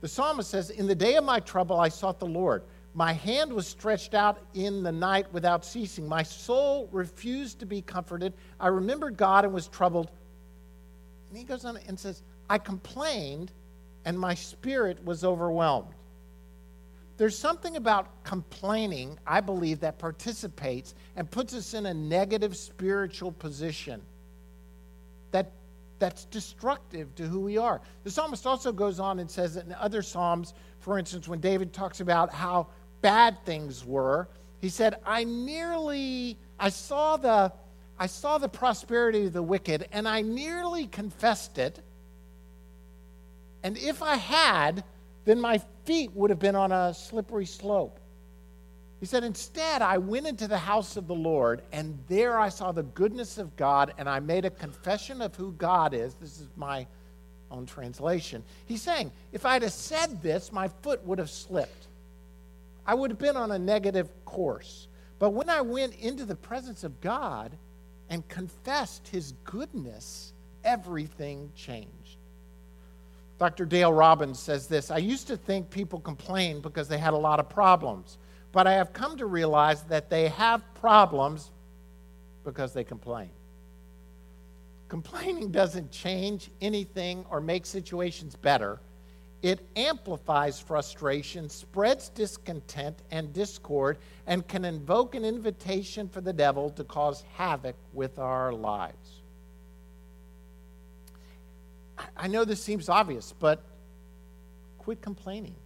The 0.00 0.08
psalmist 0.08 0.50
says, 0.50 0.70
In 0.70 0.86
the 0.86 0.94
day 0.94 1.16
of 1.16 1.24
my 1.24 1.40
trouble, 1.40 1.78
I 1.78 1.88
sought 1.88 2.18
the 2.18 2.26
Lord. 2.26 2.62
My 2.94 3.12
hand 3.12 3.52
was 3.52 3.68
stretched 3.68 4.14
out 4.14 4.40
in 4.54 4.82
the 4.82 4.90
night 4.90 5.32
without 5.32 5.64
ceasing. 5.64 6.08
My 6.08 6.22
soul 6.22 6.88
refused 6.90 7.60
to 7.60 7.66
be 7.66 7.82
comforted. 7.82 8.32
I 8.58 8.68
remembered 8.68 9.16
God 9.16 9.44
and 9.44 9.54
was 9.54 9.68
troubled. 9.68 10.10
And 11.28 11.38
he 11.38 11.44
goes 11.44 11.64
on 11.64 11.78
and 11.86 11.98
says, 11.98 12.22
I 12.48 12.58
complained 12.58 13.52
and 14.04 14.18
my 14.18 14.34
spirit 14.34 15.04
was 15.04 15.24
overwhelmed. 15.24 15.94
There's 17.20 17.36
something 17.36 17.76
about 17.76 18.24
complaining, 18.24 19.18
I 19.26 19.42
believe, 19.42 19.80
that 19.80 19.98
participates 19.98 20.94
and 21.16 21.30
puts 21.30 21.52
us 21.52 21.74
in 21.74 21.84
a 21.84 21.92
negative 21.92 22.56
spiritual 22.56 23.30
position 23.30 24.00
that 25.30 25.52
that's 25.98 26.24
destructive 26.24 27.14
to 27.16 27.24
who 27.24 27.40
we 27.40 27.58
are. 27.58 27.82
The 28.04 28.10
psalmist 28.10 28.46
also 28.46 28.72
goes 28.72 28.98
on 28.98 29.18
and 29.18 29.30
says 29.30 29.56
that 29.56 29.66
in 29.66 29.74
other 29.74 30.00
psalms, 30.00 30.54
for 30.78 30.98
instance, 30.98 31.28
when 31.28 31.40
David 31.40 31.74
talks 31.74 32.00
about 32.00 32.32
how 32.32 32.68
bad 33.02 33.36
things 33.44 33.84
were, 33.84 34.26
he 34.62 34.70
said, 34.70 34.94
I 35.04 35.24
nearly, 35.24 36.38
I 36.58 36.70
saw 36.70 37.18
the, 37.18 37.52
I 37.98 38.06
saw 38.06 38.38
the 38.38 38.48
prosperity 38.48 39.26
of 39.26 39.34
the 39.34 39.42
wicked, 39.42 39.86
and 39.92 40.08
I 40.08 40.22
nearly 40.22 40.86
confessed 40.86 41.58
it. 41.58 41.80
And 43.62 43.76
if 43.76 44.02
I 44.02 44.16
had, 44.16 44.84
then 45.26 45.38
my 45.38 45.60
feet 45.84 46.12
would 46.12 46.30
have 46.30 46.38
been 46.38 46.56
on 46.56 46.72
a 46.72 46.94
slippery 46.94 47.46
slope. 47.46 48.00
He 49.00 49.06
said, 49.06 49.24
Instead, 49.24 49.80
I 49.82 49.98
went 49.98 50.26
into 50.26 50.46
the 50.46 50.58
house 50.58 50.96
of 50.96 51.06
the 51.06 51.14
Lord, 51.14 51.62
and 51.72 51.98
there 52.08 52.38
I 52.38 52.50
saw 52.50 52.70
the 52.70 52.82
goodness 52.82 53.38
of 53.38 53.56
God, 53.56 53.94
and 53.96 54.08
I 54.08 54.20
made 54.20 54.44
a 54.44 54.50
confession 54.50 55.22
of 55.22 55.34
who 55.34 55.52
God 55.52 55.94
is. 55.94 56.14
This 56.14 56.38
is 56.38 56.48
my 56.56 56.86
own 57.50 57.66
translation. 57.66 58.44
He's 58.66 58.82
saying, 58.82 59.10
If 59.32 59.46
I'd 59.46 59.62
have 59.62 59.72
said 59.72 60.22
this, 60.22 60.52
my 60.52 60.68
foot 60.82 61.04
would 61.04 61.18
have 61.18 61.30
slipped. 61.30 61.88
I 62.86 62.94
would 62.94 63.10
have 63.10 63.18
been 63.18 63.36
on 63.36 63.52
a 63.52 63.58
negative 63.58 64.10
course. 64.24 64.88
But 65.18 65.30
when 65.30 65.48
I 65.48 65.60
went 65.60 65.94
into 65.96 66.24
the 66.24 66.36
presence 66.36 66.84
of 66.84 67.00
God 67.00 67.52
and 68.08 68.26
confessed 68.28 69.08
his 69.08 69.32
goodness, 69.44 70.32
everything 70.64 71.52
changed. 71.54 71.99
Dr. 73.40 73.64
Dale 73.64 73.90
Robbins 73.90 74.38
says 74.38 74.66
this 74.66 74.90
I 74.90 74.98
used 74.98 75.26
to 75.28 75.36
think 75.36 75.70
people 75.70 75.98
complained 75.98 76.62
because 76.62 76.88
they 76.88 76.98
had 76.98 77.14
a 77.14 77.18
lot 77.18 77.40
of 77.40 77.48
problems. 77.48 78.18
But 78.52 78.66
I 78.66 78.74
have 78.74 78.92
come 78.92 79.16
to 79.16 79.26
realize 79.26 79.82
that 79.84 80.10
they 80.10 80.28
have 80.28 80.62
problems 80.74 81.50
because 82.44 82.74
they 82.74 82.84
complain. 82.84 83.30
Complaining 84.88 85.52
doesn't 85.52 85.90
change 85.90 86.50
anything 86.60 87.24
or 87.30 87.40
make 87.40 87.64
situations 87.64 88.36
better. 88.36 88.78
It 89.40 89.66
amplifies 89.74 90.60
frustration, 90.60 91.48
spreads 91.48 92.10
discontent 92.10 92.98
and 93.10 93.32
discord, 93.32 93.98
and 94.26 94.46
can 94.48 94.66
invoke 94.66 95.14
an 95.14 95.24
invitation 95.24 96.08
for 96.08 96.20
the 96.20 96.32
devil 96.32 96.68
to 96.70 96.84
cause 96.84 97.24
havoc 97.36 97.76
with 97.94 98.18
our 98.18 98.52
lives. 98.52 99.19
I 102.16 102.28
know 102.28 102.44
this 102.44 102.62
seems 102.62 102.88
obvious, 102.88 103.34
but 103.38 103.62
quit 104.78 105.00
complaining. 105.00 105.56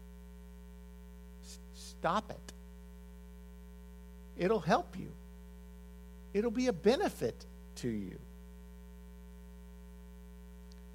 Stop 1.75 2.31
it. 2.31 2.53
It'll 4.37 4.61
help 4.61 4.99
you, 4.99 5.13
it'll 6.33 6.51
be 6.51 6.67
a 6.67 6.73
benefit 6.73 7.47
to 7.77 7.89
you. 7.89 8.19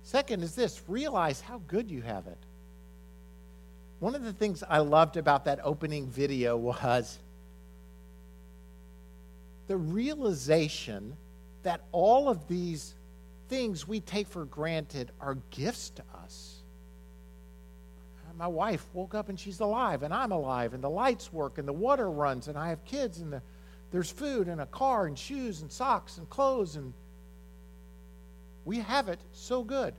Second 0.04 0.44
is 0.44 0.56
this 0.56 0.82
realize 0.88 1.40
how 1.40 1.62
good 1.68 1.92
you 1.92 2.02
have 2.02 2.26
it. 2.28 2.38
One 4.00 4.16
of 4.16 4.24
the 4.24 4.34
things 4.34 4.64
I 4.68 4.80
loved 4.80 5.18
about 5.18 5.46
that 5.46 5.60
opening 5.64 6.08
video 6.08 6.58
was 6.58 7.20
the 9.68 9.78
realization 9.78 11.16
that 11.64 11.82
all 11.92 12.28
of 12.28 12.48
these 12.48 12.96
things 13.50 13.88
we 13.88 14.00
take 14.00 14.28
for 14.28 14.46
granted 14.46 15.12
are 15.20 15.38
gifts 15.52 15.90
to 15.92 16.04
us 16.24 16.60
my 18.40 18.48
wife 18.48 18.86
woke 18.94 19.14
up 19.14 19.28
and 19.28 19.38
she's 19.38 19.60
alive, 19.60 20.02
and 20.02 20.14
I'm 20.14 20.32
alive, 20.32 20.74
and 20.74 20.82
the 20.82 20.90
lights 20.90 21.32
work, 21.32 21.58
and 21.58 21.68
the 21.68 21.74
water 21.74 22.10
runs, 22.10 22.48
and 22.48 22.58
I 22.58 22.70
have 22.70 22.84
kids, 22.86 23.20
and 23.20 23.34
the, 23.34 23.42
there's 23.92 24.10
food, 24.10 24.48
and 24.48 24.62
a 24.62 24.66
car, 24.66 25.08
and 25.08 25.20
shoes, 25.20 25.62
and 25.62 25.70
socks, 25.70 26.18
and 26.18 26.30
clothes, 26.30 26.78
and 26.78 26.94
we 28.64 28.78
have 28.78 29.10
it 29.10 29.20
so 29.34 29.62
good. 29.62 29.94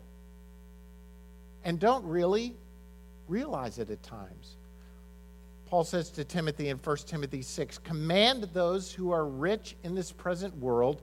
And 1.65 1.79
don't 1.79 2.05
really 2.07 2.57
realize 3.29 3.79
it 3.79 3.91
at 3.91 4.03
times. 4.03 4.57
Paul 5.67 5.85
says 5.85 6.09
to 6.13 6.25
Timothy 6.25 6.71
in 6.71 6.79
1 6.79 6.97
Timothy 7.07 7.43
6 7.43 7.79
Command 7.79 8.49
those 8.55 8.91
who 8.91 9.11
are 9.11 9.27
rich 9.27 9.77
in 9.85 9.95
this 9.95 10.13
present 10.13 10.57
world 10.57 11.03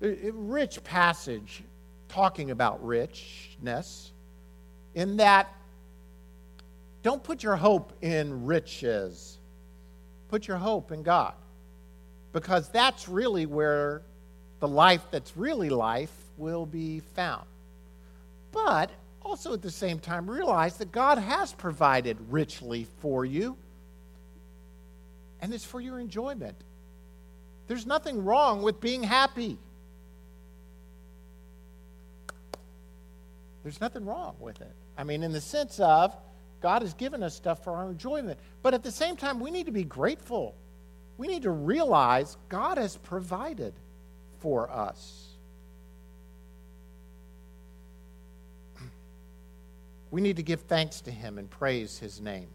Rich 0.00 0.84
passage 0.84 1.62
talking 2.08 2.50
about 2.50 2.84
richness, 2.84 4.12
in 4.94 5.16
that 5.16 5.52
don't 7.02 7.22
put 7.22 7.42
your 7.42 7.56
hope 7.56 7.92
in 8.02 8.46
riches. 8.46 9.38
Put 10.28 10.48
your 10.48 10.56
hope 10.56 10.90
in 10.90 11.02
God 11.02 11.34
because 12.32 12.68
that's 12.68 13.08
really 13.08 13.46
where 13.46 14.02
the 14.60 14.68
life 14.68 15.06
that's 15.10 15.36
really 15.36 15.70
life 15.70 16.12
will 16.36 16.66
be 16.66 17.00
found. 17.14 17.46
But 18.52 18.90
also 19.22 19.52
at 19.52 19.62
the 19.62 19.70
same 19.70 19.98
time, 19.98 20.28
realize 20.28 20.76
that 20.78 20.92
God 20.92 21.18
has 21.18 21.52
provided 21.52 22.16
richly 22.28 22.86
for 23.00 23.24
you, 23.24 23.56
and 25.40 25.54
it's 25.54 25.64
for 25.64 25.80
your 25.80 25.98
enjoyment. 26.00 26.56
There's 27.68 27.86
nothing 27.86 28.24
wrong 28.24 28.62
with 28.62 28.80
being 28.80 29.02
happy. 29.02 29.58
There's 33.66 33.80
nothing 33.80 34.04
wrong 34.04 34.36
with 34.38 34.60
it. 34.60 34.70
I 34.96 35.02
mean, 35.02 35.24
in 35.24 35.32
the 35.32 35.40
sense 35.40 35.80
of 35.80 36.16
God 36.60 36.82
has 36.82 36.94
given 36.94 37.24
us 37.24 37.34
stuff 37.34 37.64
for 37.64 37.72
our 37.72 37.90
enjoyment. 37.90 38.38
But 38.62 38.74
at 38.74 38.84
the 38.84 38.92
same 38.92 39.16
time, 39.16 39.40
we 39.40 39.50
need 39.50 39.66
to 39.66 39.72
be 39.72 39.82
grateful. 39.82 40.54
We 41.18 41.26
need 41.26 41.42
to 41.42 41.50
realize 41.50 42.36
God 42.48 42.78
has 42.78 42.96
provided 42.96 43.74
for 44.38 44.70
us. 44.70 45.30
We 50.12 50.20
need 50.20 50.36
to 50.36 50.44
give 50.44 50.60
thanks 50.60 51.00
to 51.00 51.10
Him 51.10 51.36
and 51.36 51.50
praise 51.50 51.98
His 51.98 52.20
name. 52.20 52.46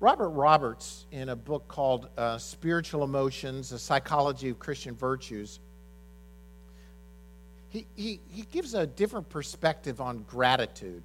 Robert 0.00 0.30
Roberts, 0.30 1.06
in 1.12 1.28
a 1.28 1.36
book 1.36 1.68
called 1.68 2.08
uh, 2.18 2.38
Spiritual 2.38 3.04
Emotions 3.04 3.70
A 3.70 3.78
Psychology 3.78 4.48
of 4.48 4.58
Christian 4.58 4.96
Virtues, 4.96 5.60
he, 7.68 7.86
he, 7.94 8.20
he 8.28 8.42
gives 8.42 8.74
a 8.74 8.86
different 8.86 9.28
perspective 9.28 10.00
on 10.00 10.24
gratitude 10.28 11.02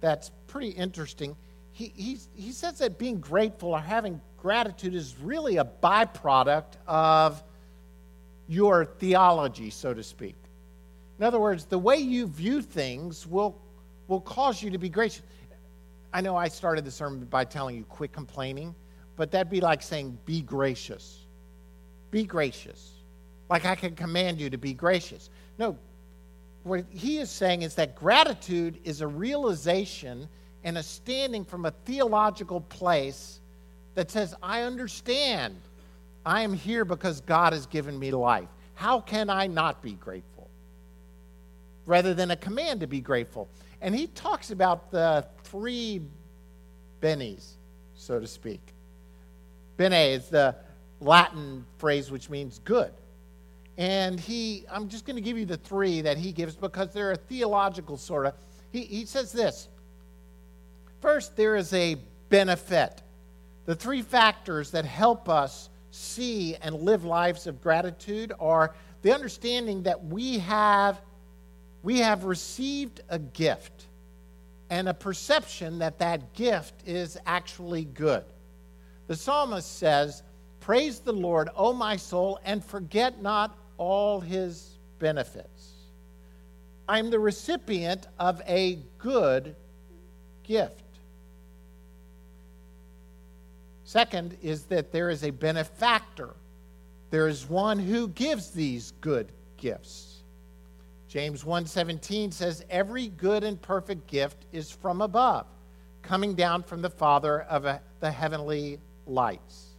that's 0.00 0.30
pretty 0.48 0.70
interesting. 0.70 1.36
He, 1.72 1.92
he, 1.96 2.18
he 2.34 2.52
says 2.52 2.78
that 2.78 2.98
being 2.98 3.20
grateful 3.20 3.70
or 3.70 3.80
having 3.80 4.20
gratitude 4.36 4.94
is 4.94 5.16
really 5.22 5.56
a 5.56 5.64
byproduct 5.64 6.74
of 6.86 7.42
your 8.48 8.84
theology, 8.84 9.70
so 9.70 9.94
to 9.94 10.02
speak. 10.02 10.34
In 11.18 11.24
other 11.24 11.38
words, 11.38 11.64
the 11.64 11.78
way 11.78 11.96
you 11.96 12.26
view 12.26 12.60
things 12.60 13.26
will, 13.26 13.56
will 14.08 14.20
cause 14.20 14.62
you 14.62 14.70
to 14.70 14.78
be 14.78 14.88
gracious. 14.88 15.22
I 16.12 16.20
know 16.20 16.36
I 16.36 16.48
started 16.48 16.84
the 16.84 16.90
sermon 16.90 17.24
by 17.26 17.44
telling 17.44 17.76
you 17.76 17.84
quit 17.84 18.12
complaining, 18.12 18.74
but 19.16 19.30
that'd 19.30 19.50
be 19.50 19.60
like 19.60 19.82
saying 19.82 20.18
be 20.26 20.42
gracious. 20.42 21.20
Be 22.10 22.24
gracious. 22.24 22.90
Like 23.48 23.64
I 23.64 23.74
can 23.74 23.94
command 23.94 24.40
you 24.40 24.50
to 24.50 24.58
be 24.58 24.74
gracious. 24.74 25.30
No, 25.58 25.76
what 26.62 26.84
he 26.90 27.18
is 27.18 27.30
saying 27.30 27.62
is 27.62 27.74
that 27.74 27.96
gratitude 27.96 28.78
is 28.84 29.00
a 29.00 29.06
realization 29.06 30.28
and 30.64 30.78
a 30.78 30.82
standing 30.82 31.44
from 31.44 31.66
a 31.66 31.72
theological 31.84 32.60
place 32.60 33.40
that 33.94 34.10
says, 34.10 34.34
I 34.42 34.62
understand. 34.62 35.56
I 36.24 36.42
am 36.42 36.54
here 36.54 36.84
because 36.84 37.20
God 37.20 37.52
has 37.52 37.66
given 37.66 37.98
me 37.98 38.12
life. 38.12 38.48
How 38.74 39.00
can 39.00 39.28
I 39.28 39.48
not 39.48 39.82
be 39.82 39.92
grateful? 39.92 40.48
Rather 41.84 42.14
than 42.14 42.30
a 42.30 42.36
command 42.36 42.80
to 42.80 42.86
be 42.86 43.00
grateful. 43.00 43.48
And 43.80 43.94
he 43.94 44.06
talks 44.08 44.52
about 44.52 44.92
the 44.92 45.26
three 45.42 46.00
bennies, 47.00 47.54
so 47.96 48.20
to 48.20 48.26
speak. 48.26 48.60
Bene 49.76 50.12
is 50.12 50.28
the 50.28 50.54
Latin 51.00 51.66
phrase 51.78 52.10
which 52.10 52.30
means 52.30 52.60
good. 52.64 52.92
And 53.78 54.20
he, 54.20 54.64
I'm 54.70 54.88
just 54.88 55.06
going 55.06 55.16
to 55.16 55.22
give 55.22 55.38
you 55.38 55.46
the 55.46 55.56
three 55.56 56.02
that 56.02 56.18
he 56.18 56.32
gives 56.32 56.56
because 56.56 56.92
they're 56.92 57.12
a 57.12 57.16
theological 57.16 57.96
sort 57.96 58.26
of. 58.26 58.34
He, 58.70 58.82
he 58.82 59.04
says 59.04 59.32
this 59.32 59.68
First, 61.00 61.36
there 61.36 61.56
is 61.56 61.72
a 61.72 61.96
benefit. 62.28 63.02
The 63.66 63.74
three 63.74 64.02
factors 64.02 64.70
that 64.70 64.84
help 64.84 65.28
us 65.28 65.68
see 65.90 66.56
and 66.56 66.74
live 66.74 67.04
lives 67.04 67.46
of 67.46 67.60
gratitude 67.60 68.32
are 68.40 68.74
the 69.02 69.12
understanding 69.12 69.82
that 69.82 70.04
we 70.04 70.38
have 70.38 71.00
we 71.82 71.98
have 71.98 72.24
received 72.24 73.00
a 73.08 73.18
gift 73.18 73.86
and 74.70 74.88
a 74.88 74.94
perception 74.94 75.80
that 75.80 75.98
that 75.98 76.32
gift 76.32 76.74
is 76.86 77.18
actually 77.26 77.84
good. 77.84 78.24
The 79.08 79.16
psalmist 79.16 79.78
says, 79.78 80.22
"Praise 80.60 81.00
the 81.00 81.12
Lord, 81.12 81.50
O 81.56 81.72
my 81.72 81.96
soul, 81.96 82.38
and 82.44 82.64
forget 82.64 83.20
not 83.20 83.58
all 83.82 84.20
his 84.20 84.78
benefits." 84.98 85.72
I'm 86.88 87.10
the 87.10 87.18
recipient 87.18 88.06
of 88.18 88.40
a 88.46 88.76
good 88.98 89.56
gift. 90.42 90.82
Second 93.84 94.36
is 94.42 94.64
that 94.66 94.92
there 94.92 95.10
is 95.10 95.22
a 95.22 95.30
benefactor. 95.30 96.34
There 97.10 97.28
is 97.28 97.48
one 97.48 97.78
who 97.78 98.08
gives 98.08 98.50
these 98.50 98.92
good 99.00 99.30
gifts. 99.56 100.22
James 101.08 101.44
1:17 101.44 102.32
says 102.32 102.64
every 102.70 103.08
good 103.08 103.44
and 103.44 103.60
perfect 103.60 104.06
gift 104.06 104.46
is 104.50 104.70
from 104.70 105.02
above, 105.02 105.46
coming 106.00 106.34
down 106.34 106.62
from 106.62 106.80
the 106.80 106.88
Father 106.88 107.42
of 107.42 107.66
the 108.00 108.10
heavenly 108.10 108.80
lights. 109.06 109.74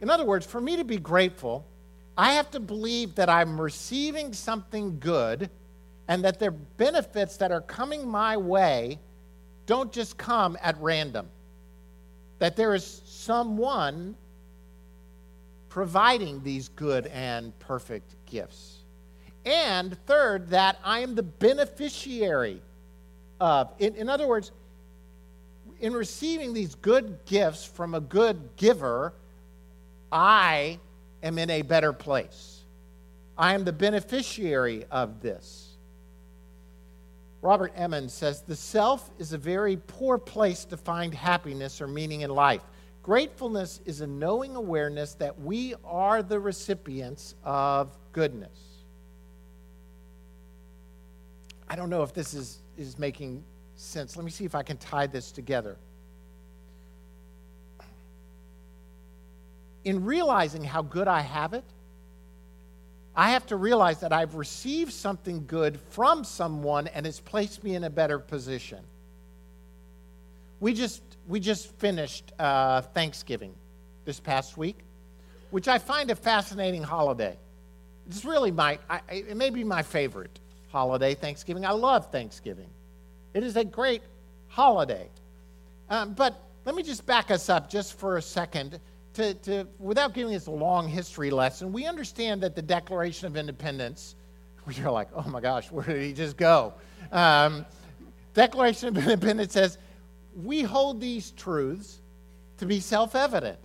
In 0.00 0.10
other 0.10 0.26
words, 0.26 0.44
for 0.44 0.60
me 0.60 0.76
to 0.76 0.84
be 0.84 0.98
grateful, 0.98 1.64
I 2.16 2.34
have 2.34 2.50
to 2.52 2.60
believe 2.60 3.16
that 3.16 3.28
I'm 3.28 3.60
receiving 3.60 4.32
something 4.32 4.98
good 5.00 5.50
and 6.06 6.24
that 6.24 6.38
the 6.38 6.50
benefits 6.50 7.36
that 7.38 7.50
are 7.50 7.60
coming 7.60 8.06
my 8.06 8.36
way 8.36 8.98
don't 9.66 9.92
just 9.92 10.16
come 10.18 10.56
at 10.62 10.80
random 10.80 11.28
that 12.38 12.56
there 12.56 12.74
is 12.74 13.02
someone 13.06 14.14
providing 15.68 16.42
these 16.42 16.68
good 16.68 17.06
and 17.06 17.58
perfect 17.58 18.14
gifts. 18.26 18.80
And 19.46 19.96
third, 20.06 20.50
that 20.50 20.78
I 20.84 21.00
am 21.00 21.14
the 21.14 21.22
beneficiary 21.22 22.60
of. 23.40 23.72
In, 23.78 23.94
in 23.94 24.08
other 24.08 24.26
words, 24.26 24.52
in 25.80 25.92
receiving 25.92 26.54
these 26.54 26.74
good 26.74 27.18
gifts 27.26 27.64
from 27.64 27.94
a 27.94 28.00
good 28.00 28.56
giver, 28.56 29.12
I 30.12 30.78
am 31.24 31.38
in 31.38 31.50
a 31.50 31.62
better 31.62 31.92
place. 31.92 32.60
I 33.36 33.54
am 33.54 33.64
the 33.64 33.72
beneficiary 33.72 34.84
of 34.90 35.20
this. 35.20 35.70
Robert 37.42 37.72
Emmons 37.76 38.12
says 38.12 38.42
the 38.42 38.56
self 38.56 39.10
is 39.18 39.32
a 39.32 39.38
very 39.38 39.76
poor 39.76 40.16
place 40.18 40.64
to 40.66 40.76
find 40.76 41.12
happiness 41.12 41.80
or 41.80 41.88
meaning 41.88 42.20
in 42.20 42.30
life. 42.30 42.62
Gratefulness 43.02 43.80
is 43.84 44.00
a 44.00 44.06
knowing 44.06 44.56
awareness 44.56 45.14
that 45.14 45.38
we 45.38 45.74
are 45.84 46.22
the 46.22 46.40
recipients 46.40 47.34
of 47.44 47.98
goodness. 48.12 48.58
I 51.68 51.76
don't 51.76 51.90
know 51.90 52.02
if 52.02 52.14
this 52.14 52.32
is, 52.32 52.60
is 52.78 52.98
making 52.98 53.44
sense. 53.76 54.16
Let 54.16 54.24
me 54.24 54.30
see 54.30 54.44
if 54.44 54.54
I 54.54 54.62
can 54.62 54.78
tie 54.78 55.06
this 55.06 55.32
together. 55.32 55.76
In 59.84 60.04
realizing 60.04 60.64
how 60.64 60.82
good 60.82 61.08
I 61.08 61.20
have 61.20 61.52
it, 61.52 61.64
I 63.16 63.30
have 63.30 63.46
to 63.46 63.56
realize 63.56 64.00
that 64.00 64.12
I've 64.12 64.34
received 64.34 64.92
something 64.92 65.44
good 65.46 65.78
from 65.90 66.24
someone 66.24 66.88
and 66.88 67.06
it's 67.06 67.20
placed 67.20 67.62
me 67.62 67.74
in 67.76 67.84
a 67.84 67.90
better 67.90 68.18
position. 68.18 68.80
We 70.58 70.74
just, 70.74 71.02
we 71.28 71.38
just 71.38 71.70
finished 71.78 72.32
uh, 72.38 72.80
Thanksgiving 72.80 73.54
this 74.04 74.18
past 74.18 74.56
week, 74.56 74.78
which 75.50 75.68
I 75.68 75.78
find 75.78 76.10
a 76.10 76.16
fascinating 76.16 76.82
holiday. 76.82 77.36
It's 78.08 78.24
really 78.24 78.50
my, 78.50 78.78
I, 78.90 79.00
it 79.08 79.36
may 79.36 79.50
be 79.50 79.62
my 79.62 79.82
favorite 79.82 80.40
holiday, 80.72 81.14
Thanksgiving. 81.14 81.64
I 81.64 81.70
love 81.70 82.10
Thanksgiving. 82.10 82.68
It 83.32 83.44
is 83.44 83.56
a 83.56 83.64
great 83.64 84.02
holiday. 84.48 85.08
Um, 85.88 86.14
but 86.14 86.40
let 86.64 86.74
me 86.74 86.82
just 86.82 87.06
back 87.06 87.30
us 87.30 87.48
up 87.48 87.70
just 87.70 87.98
for 87.98 88.16
a 88.16 88.22
second 88.22 88.80
to, 89.14 89.34
to, 89.34 89.66
without 89.78 90.12
giving 90.12 90.34
us 90.34 90.46
a 90.46 90.50
long 90.50 90.88
history 90.88 91.30
lesson, 91.30 91.72
we 91.72 91.86
understand 91.86 92.42
that 92.42 92.54
the 92.54 92.62
Declaration 92.62 93.26
of 93.26 93.36
Independence, 93.36 94.16
we 94.66 94.76
are 94.82 94.90
like, 94.90 95.08
oh 95.14 95.28
my 95.28 95.40
gosh, 95.40 95.70
where 95.70 95.84
did 95.84 96.02
he 96.02 96.12
just 96.12 96.36
go? 96.36 96.74
Um, 97.12 97.64
Declaration 98.34 98.88
of 98.88 98.98
Independence 98.98 99.52
says, 99.52 99.78
we 100.34 100.62
hold 100.62 101.00
these 101.00 101.30
truths 101.32 102.00
to 102.58 102.66
be 102.66 102.80
self 102.80 103.14
evident. 103.14 103.58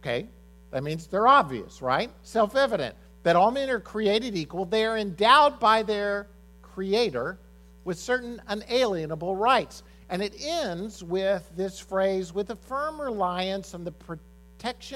Okay? 0.00 0.26
That 0.72 0.82
means 0.82 1.06
they're 1.06 1.28
obvious, 1.28 1.80
right? 1.80 2.10
Self 2.22 2.56
evident. 2.56 2.96
That 3.22 3.36
all 3.36 3.50
men 3.50 3.70
are 3.70 3.80
created 3.80 4.36
equal. 4.36 4.64
They 4.64 4.84
are 4.84 4.98
endowed 4.98 5.58
by 5.58 5.82
their 5.82 6.28
Creator 6.62 7.38
with 7.84 7.98
certain 7.98 8.42
unalienable 8.48 9.36
rights. 9.36 9.82
And 10.10 10.22
it 10.22 10.34
ends 10.40 11.02
with 11.02 11.50
this 11.56 11.78
phrase 11.78 12.32
with 12.32 12.50
a 12.50 12.56
firm 12.56 13.00
reliance 13.00 13.74
on 13.74 13.84
the 13.84 13.92
protection 13.92 14.35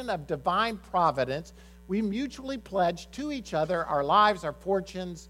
of 0.09 0.27
divine 0.27 0.77
providence, 0.77 1.53
we 1.89 2.03
mutually 2.03 2.59
pledge 2.59 3.11
to 3.13 3.33
each 3.33 3.55
other 3.55 3.85
our 3.85 4.05
lives, 4.05 4.45
our 4.45 4.53
fortunes, 4.53 5.29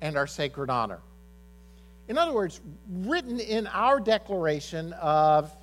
and 0.00 0.16
our 0.16 0.26
sacred 0.26 0.70
honor. 0.70 1.00
In 2.08 2.16
other 2.16 2.32
words, 2.32 2.60
written 2.90 3.40
in 3.40 3.66
our 3.68 4.00
declaration 4.00 4.92
of 4.94 5.54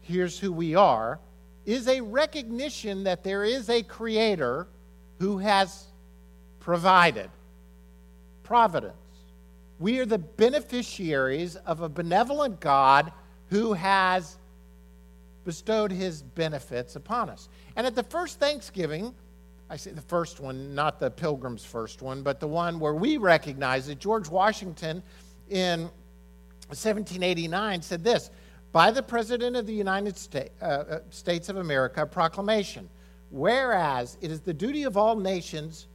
here's 0.00 0.38
who 0.38 0.52
we 0.52 0.74
are, 0.74 1.18
is 1.66 1.88
a 1.88 2.00
recognition 2.00 3.04
that 3.04 3.24
there 3.24 3.44
is 3.44 3.70
a 3.70 3.82
creator 3.82 4.68
who 5.18 5.38
has 5.38 5.86
provided 6.60 7.30
providence. 8.42 8.94
We 9.78 9.98
are 9.98 10.06
the 10.06 10.18
beneficiaries 10.18 11.56
of 11.56 11.80
a 11.80 11.88
benevolent 11.88 12.60
God 12.60 13.12
who 13.50 13.72
has 13.72 14.38
bestowed 15.44 15.92
his 15.92 16.22
benefits 16.22 16.96
upon 16.96 17.30
us. 17.30 17.48
And 17.76 17.86
at 17.86 17.94
the 17.94 18.02
first 18.02 18.40
Thanksgiving, 18.40 19.14
I 19.70 19.76
say 19.76 19.92
the 19.92 20.02
first 20.02 20.40
one, 20.40 20.74
not 20.74 21.00
the 21.00 21.10
Pilgrim's 21.10 21.64
first 21.64 22.02
one, 22.02 22.22
but 22.22 22.40
the 22.40 22.48
one 22.48 22.78
where 22.78 22.94
we 22.94 23.16
recognize 23.16 23.86
that 23.86 23.98
George 23.98 24.28
Washington 24.28 25.02
in 25.48 25.82
1789 26.68 27.82
said 27.82 28.04
this 28.04 28.30
by 28.72 28.90
the 28.90 29.02
President 29.02 29.56
of 29.56 29.66
the 29.66 29.72
United 29.72 30.16
States, 30.16 30.50
uh, 30.60 30.64
uh, 30.64 30.98
States 31.10 31.48
of 31.48 31.56
America, 31.56 32.04
proclamation. 32.04 32.88
Whereas 33.30 34.18
it 34.20 34.30
is 34.30 34.40
the 34.40 34.54
duty 34.54 34.82
of 34.82 34.96
all 34.96 35.16
nations, 35.16 35.86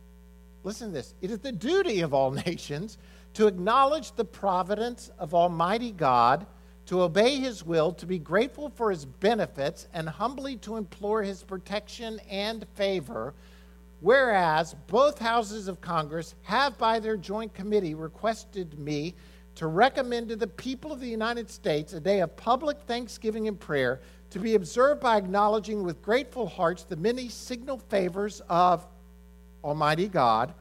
listen 0.63 0.87
to 0.87 0.93
this, 0.93 1.13
it 1.21 1.31
is 1.31 1.39
the 1.39 1.51
duty 1.51 2.01
of 2.01 2.13
all 2.13 2.31
nations 2.45 2.97
to 3.33 3.47
acknowledge 3.47 4.13
the 4.13 4.25
providence 4.25 5.11
of 5.19 5.33
Almighty 5.33 5.91
God, 5.91 6.45
to 6.89 7.01
obey 7.01 7.37
His 7.37 7.65
will, 7.65 7.93
to 7.93 8.05
be 8.05 8.19
grateful 8.19 8.69
for 8.69 8.91
His 8.91 9.05
benefits, 9.05 9.87
and 9.93 10.07
humbly 10.07 10.57
to 10.57 10.77
implore 10.77 11.23
His 11.23 11.41
protection 11.41 12.19
and 12.29 12.67
favor 12.75 13.33
Whereas 14.01 14.75
both 14.87 15.19
houses 15.19 15.67
of 15.67 15.81
Congress 15.81 16.35
have, 16.43 16.77
by 16.77 16.99
their 16.99 17.17
joint 17.17 17.53
committee, 17.53 17.95
requested 17.95 18.79
me 18.79 19.13
to 19.55 19.67
recommend 19.67 20.29
to 20.29 20.37
the 20.37 20.47
people 20.47 20.93
of 20.93 21.01
the 21.01 21.09
United 21.09 21.49
States 21.49 21.91
a 21.91 21.99
day 21.99 22.21
of 22.21 22.35
public 22.37 22.79
thanksgiving 22.81 23.49
and 23.49 23.59
prayer 23.59 23.99
to 24.29 24.39
be 24.39 24.55
observed 24.55 25.01
by 25.01 25.17
acknowledging 25.17 25.83
with 25.83 26.01
grateful 26.01 26.47
hearts 26.47 26.83
the 26.83 26.95
many 26.95 27.27
signal 27.27 27.79
favors 27.89 28.41
of 28.47 28.87
Almighty 29.65 30.07
God. 30.07 30.53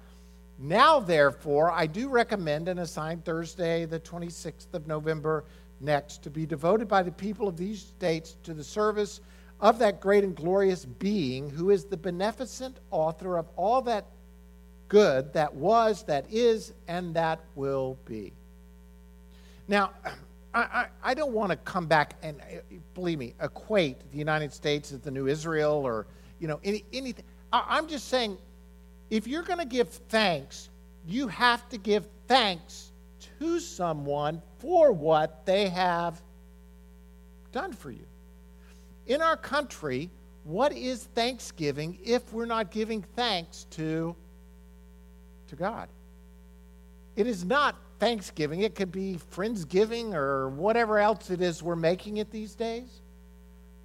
Now, 0.59 0.99
therefore, 0.99 1.71
I 1.71 1.87
do 1.87 2.09
recommend 2.09 2.67
and 2.67 2.81
assign 2.81 3.21
Thursday, 3.21 3.85
the 3.85 4.01
26th 4.01 4.75
of 4.75 4.89
November 4.89 5.45
next, 5.81 6.23
to 6.23 6.31
be 6.31 6.47
devoted 6.47 6.89
by 6.89 7.03
the 7.03 7.13
people 7.13 7.49
of 7.49 7.57
these 7.57 7.81
states 7.81 8.37
to 8.43 8.55
the 8.55 8.65
service 8.65 9.21
of 9.61 9.79
that 9.79 10.01
great 10.01 10.25
and 10.25 10.37
glorious 10.37 10.85
being 10.85 11.51
who 11.51 11.71
is 11.71 11.85
the 11.85 11.97
beneficent 11.97 12.79
author 12.91 13.37
of 13.37 13.47
all 13.57 13.83
that 13.83 14.07
good 14.89 15.33
that 15.33 15.55
was, 15.55 16.03
that 16.05 16.25
is, 16.31 16.73
and 16.87 17.15
that 17.15 17.41
will 17.55 17.99
be. 18.05 18.33
Now, 19.67 19.91
I, 20.55 20.61
I, 20.61 20.87
I 21.05 21.15
don't 21.15 21.33
want 21.33 21.51
to 21.51 21.57
come 21.57 21.87
back 21.87 22.15
and, 22.23 22.41
uh, 22.41 22.61
believe 22.95 23.19
me, 23.19 23.35
equate 23.43 23.99
the 24.11 24.19
United 24.19 24.53
States 24.53 24.93
as 24.93 25.01
the 25.01 25.11
new 25.11 25.27
Israel 25.27 25.75
or, 25.75 26.07
you 26.41 26.49
know, 26.49 26.59
any, 26.65 26.85
anything. 26.93 27.25
I, 27.53 27.65
I'm 27.69 27.87
just 27.87 28.09
saying, 28.09 28.39
if 29.11 29.27
you're 29.27 29.43
going 29.43 29.59
to 29.59 29.67
give 29.67 29.89
thanks, 29.89 30.71
you 31.07 31.29
have 31.29 31.69
to 31.69 31.79
give 31.79 32.07
thanks 32.29 32.88
to 33.39 33.61
someone 33.61 34.43
for 34.59 34.93
what 34.93 35.47
they 35.47 35.69
have 35.69 36.21
done 37.53 37.73
for 37.73 37.91
you 37.91 38.07
in 39.09 39.23
our 39.23 39.37
country, 39.37 40.11
what 40.45 40.73
is 40.73 41.05
Thanksgiving 41.15 41.99
if 42.05 42.33
we're 42.33 42.47
not 42.47 42.71
giving 42.71 43.03
thanks 43.17 43.67
to, 43.71 44.15
to 45.49 45.57
God? 45.57 45.89
It 47.17 47.27
is 47.27 47.45
not 47.45 47.75
Thanksgiving. 47.99 48.61
It 48.61 48.75
could 48.75 48.93
be 48.93 49.19
Friendsgiving 49.35 50.15
or 50.15 50.51
whatever 50.51 50.99
else 50.99 51.31
it 51.31 51.41
is 51.41 51.63
we're 51.63 51.75
making 51.75 52.19
it 52.19 52.31
these 52.31 52.55
days. 52.55 53.01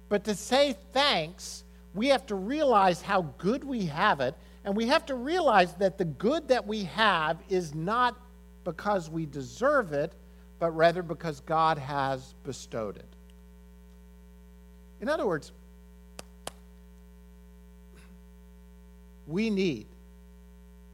But 0.08 0.24
to 0.24 0.34
say 0.34 0.76
thanks, 0.92 1.64
we 1.94 2.08
have 2.08 2.26
to 2.26 2.34
realize 2.34 3.02
how 3.02 3.22
good 3.38 3.64
we 3.64 3.86
have 3.86 4.20
it, 4.20 4.34
and 4.64 4.76
we 4.76 4.86
have 4.88 5.06
to 5.06 5.14
realize 5.14 5.74
that 5.74 5.98
the 5.98 6.04
good 6.04 6.48
that 6.48 6.66
we 6.66 6.84
have 6.84 7.38
is 7.48 7.74
not 7.74 8.16
because 8.64 9.10
we 9.10 9.26
deserve 9.26 9.92
it, 9.92 10.12
but 10.58 10.70
rather 10.70 11.02
because 11.02 11.40
God 11.40 11.78
has 11.78 12.34
bestowed 12.44 12.96
it. 12.96 13.08
In 15.00 15.08
other 15.08 15.26
words, 15.26 15.52
we 19.26 19.50
need 19.50 19.86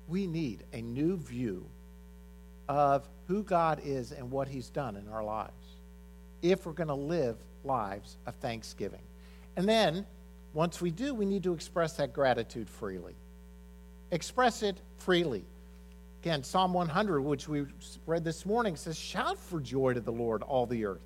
we 0.08 0.26
need 0.26 0.64
a 0.72 0.82
new 0.82 1.16
view 1.16 1.64
of 2.68 3.08
who 3.28 3.44
God 3.44 3.80
is 3.84 4.10
and 4.10 4.28
what 4.30 4.48
he's 4.48 4.68
done 4.68 4.96
in 4.96 5.08
our 5.08 5.22
lives 5.22 5.52
if 6.42 6.66
we're 6.66 6.72
going 6.72 6.88
to 6.88 6.94
live 6.94 7.36
lives 7.64 8.16
of 8.26 8.34
thanksgiving. 8.36 9.02
And 9.56 9.68
then 9.68 10.04
once 10.52 10.80
we 10.80 10.90
do, 10.90 11.14
we 11.14 11.26
need 11.26 11.44
to 11.44 11.52
express 11.52 11.92
that 11.94 12.12
gratitude 12.12 12.68
freely. 12.68 13.14
Express 14.10 14.62
it 14.62 14.80
freely. 14.98 15.44
Again, 16.22 16.42
Psalm 16.42 16.74
100, 16.74 17.22
which 17.22 17.48
we 17.48 17.64
read 18.04 18.24
this 18.24 18.44
morning, 18.44 18.76
says, 18.76 18.98
Shout 18.98 19.38
for 19.38 19.58
joy 19.58 19.94
to 19.94 20.00
the 20.00 20.12
Lord, 20.12 20.42
all 20.42 20.66
the 20.66 20.84
earth. 20.84 21.00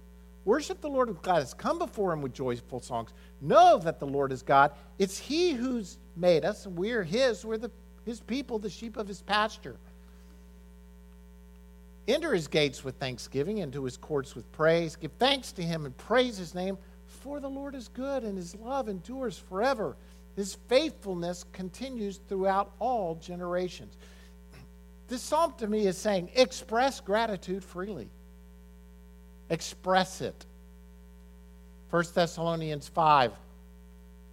Worship 0.45 0.81
the 0.81 0.89
Lord 0.89 1.09
with 1.09 1.23
gladness. 1.23 1.55
Come 1.55 1.79
before 1.79 2.13
him 2.13 2.21
with 2.21 2.35
joyful 2.35 2.81
songs. 2.81 3.13
Know 3.41 3.79
that 3.79 4.01
the 4.01 4.07
Lord 4.07 4.33
is 4.33 4.43
God. 4.43 4.73
It's 4.99 5.17
he 5.17 5.53
who's 5.53 5.99
made 6.17 6.45
us, 6.45 6.67
and 6.67 6.77
we're 6.77 7.05
his. 7.05 7.45
We're 7.45 7.59
the, 7.59 7.71
his 8.05 8.21
people, 8.21 8.59
the 8.59 8.69
sheep 8.69 8.97
of 8.97 9.07
his 9.07 9.23
pasture. 9.23 9.77
Enter 12.09 12.35
his 12.35 12.49
gates 12.49 12.83
with 12.83 12.97
thanksgiving, 12.97 13.59
into 13.59 13.85
his 13.85 13.97
courts 13.97 14.35
with 14.35 14.51
praise. 14.51 14.97
Give 14.97 15.13
thanks 15.19 15.53
to 15.53 15.63
him 15.63 15.87
and 15.87 15.97
praise 15.97 16.37
his 16.37 16.57
name, 16.57 16.77
for 17.07 17.39
the 17.39 17.49
Lord 17.49 17.77
is 17.77 17.87
good, 17.87 18.25
and 18.25 18.37
his 18.37 18.57
love 18.57 18.89
endures 18.89 19.39
forever. 19.39 19.97
His 20.35 20.57
faithfulness 20.69 21.45
continues 21.53 22.21
throughout 22.29 22.73
all 22.81 23.15
generations. 23.15 23.97
This 25.09 25.23
psalm 25.23 25.55
to 25.59 25.67
me 25.67 25.87
is 25.87 25.99
saying, 25.99 26.31
express 26.35 27.01
gratitude 27.01 27.63
freely. 27.63 28.09
Express 29.51 30.21
it. 30.21 30.47
1 31.91 32.05
Thessalonians 32.15 32.89
5. 32.89 33.33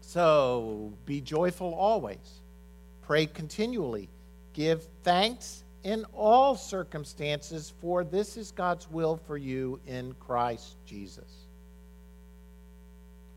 So 0.01 0.91
be 1.05 1.21
joyful 1.21 1.73
always, 1.73 2.41
pray 3.01 3.27
continually, 3.27 4.09
give 4.53 4.87
thanks 5.03 5.63
in 5.83 6.05
all 6.13 6.55
circumstances, 6.55 7.73
for 7.81 8.03
this 8.03 8.37
is 8.37 8.51
God's 8.51 8.89
will 8.89 9.17
for 9.25 9.37
you 9.37 9.79
in 9.87 10.15
Christ 10.19 10.75
Jesus. 10.85 11.47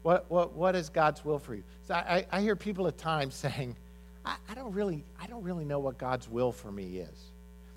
What, 0.03 0.31
what, 0.31 0.53
what 0.53 0.75
is 0.75 0.91
God's 0.91 1.25
will 1.25 1.39
for 1.39 1.55
you? 1.55 1.63
So 1.87 1.95
I, 1.95 2.27
I 2.31 2.41
hear 2.41 2.57
people 2.57 2.87
at 2.87 2.99
times 2.99 3.35
saying, 3.35 3.77
I, 4.25 4.37
I, 4.49 4.55
don't 4.55 4.73
really, 4.73 5.05
I 5.21 5.27
don't 5.27 5.43
really 5.43 5.65
know 5.65 5.79
what 5.79 5.99
God's 5.99 6.29
will 6.29 6.53
for 6.53 6.73
me 6.73 6.99
is. 6.99 7.33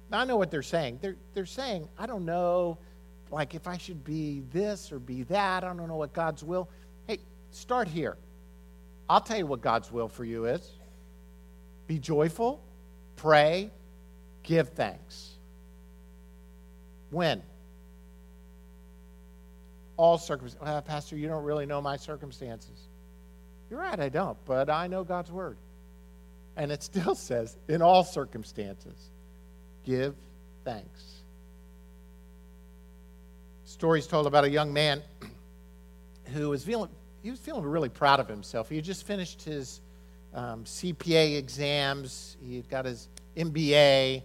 Now, 0.09 0.19
I 0.19 0.25
know 0.25 0.37
what 0.37 0.51
they're 0.51 0.61
saying. 0.61 0.99
They're, 1.01 1.17
they're 1.33 1.45
saying, 1.45 1.87
I 1.97 2.05
don't 2.05 2.25
know 2.25 2.77
like 3.29 3.55
if 3.55 3.67
I 3.67 3.77
should 3.77 4.03
be 4.03 4.43
this 4.51 4.91
or 4.91 4.99
be 4.99 5.23
that. 5.23 5.63
I 5.63 5.67
don't 5.67 5.87
know 5.87 5.97
what 5.97 6.13
God's 6.13 6.43
will. 6.43 6.69
Hey, 7.07 7.19
start 7.51 7.87
here. 7.87 8.17
I'll 9.09 9.21
tell 9.21 9.37
you 9.37 9.45
what 9.45 9.61
God's 9.61 9.91
will 9.91 10.07
for 10.07 10.25
you 10.25 10.45
is 10.45 10.71
be 11.87 11.99
joyful, 11.99 12.61
pray, 13.15 13.71
give 14.43 14.69
thanks. 14.69 15.37
When? 17.09 17.41
All 19.95 20.17
circumstances. 20.17 20.61
Well, 20.61 20.77
uh, 20.77 20.81
Pastor, 20.81 21.17
you 21.17 21.27
don't 21.27 21.43
really 21.43 21.65
know 21.65 21.81
my 21.81 21.95
circumstances. 21.95 22.89
You're 23.69 23.79
right, 23.79 23.99
I 23.99 24.09
don't, 24.09 24.37
but 24.45 24.69
I 24.69 24.87
know 24.87 25.03
God's 25.03 25.31
word. 25.31 25.57
And 26.57 26.71
it 26.71 26.83
still 26.83 27.15
says, 27.15 27.55
in 27.69 27.81
all 27.81 28.03
circumstances, 28.03 29.11
give 29.85 30.15
thanks. 30.65 31.21
Stories 33.63 34.07
told 34.07 34.27
about 34.27 34.43
a 34.43 34.49
young 34.49 34.73
man 34.73 35.01
who 36.33 36.49
was 36.49 36.63
feeling 36.63 36.89
he 37.23 37.31
was 37.31 37.39
feeling 37.39 37.63
really 37.63 37.89
proud 37.89 38.19
of 38.19 38.27
himself. 38.27 38.69
He 38.69 38.77
had 38.77 38.85
just 38.85 39.05
finished 39.05 39.41
his 39.41 39.81
um, 40.33 40.63
CPA 40.63 41.37
exams. 41.37 42.37
He 42.41 42.55
had 42.55 42.69
got 42.69 42.85
his 42.85 43.09
MBA, 43.35 44.23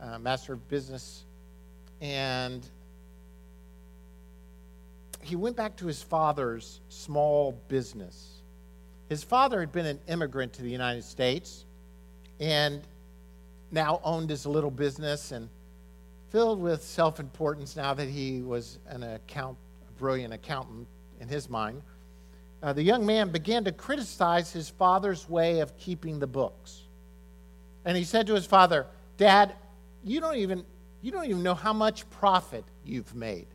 uh, 0.00 0.18
Master 0.18 0.52
of 0.52 0.68
Business, 0.68 1.24
and 2.00 2.66
he 5.22 5.36
went 5.36 5.56
back 5.56 5.76
to 5.76 5.86
his 5.86 6.02
father's 6.02 6.80
small 6.88 7.58
business. 7.68 8.42
His 9.08 9.24
father 9.24 9.60
had 9.60 9.72
been 9.72 9.86
an 9.86 10.00
immigrant 10.06 10.52
to 10.54 10.62
the 10.62 10.70
United 10.70 11.04
States 11.04 11.63
and 12.40 12.82
now 13.70 14.00
owned 14.04 14.30
his 14.30 14.46
little 14.46 14.70
business 14.70 15.32
and 15.32 15.48
filled 16.30 16.60
with 16.60 16.82
self 16.82 17.20
importance 17.20 17.76
now 17.76 17.94
that 17.94 18.08
he 18.08 18.42
was 18.42 18.78
an 18.88 19.02
account, 19.02 19.56
a 19.88 19.92
brilliant 19.98 20.34
accountant 20.34 20.86
in 21.20 21.28
his 21.28 21.48
mind. 21.48 21.82
Uh, 22.62 22.72
the 22.72 22.82
young 22.82 23.04
man 23.04 23.30
began 23.30 23.62
to 23.64 23.72
criticize 23.72 24.52
his 24.52 24.68
father's 24.68 25.28
way 25.28 25.60
of 25.60 25.76
keeping 25.76 26.18
the 26.18 26.26
books. 26.26 26.82
And 27.84 27.96
he 27.96 28.04
said 28.04 28.26
to 28.28 28.34
his 28.34 28.46
father, 28.46 28.86
Dad, 29.18 29.54
you 30.02 30.20
don't 30.20 30.36
even, 30.36 30.64
you 31.02 31.12
don't 31.12 31.26
even 31.26 31.42
know 31.42 31.54
how 31.54 31.72
much 31.72 32.08
profit 32.10 32.64
you've 32.84 33.14
made. 33.14 33.46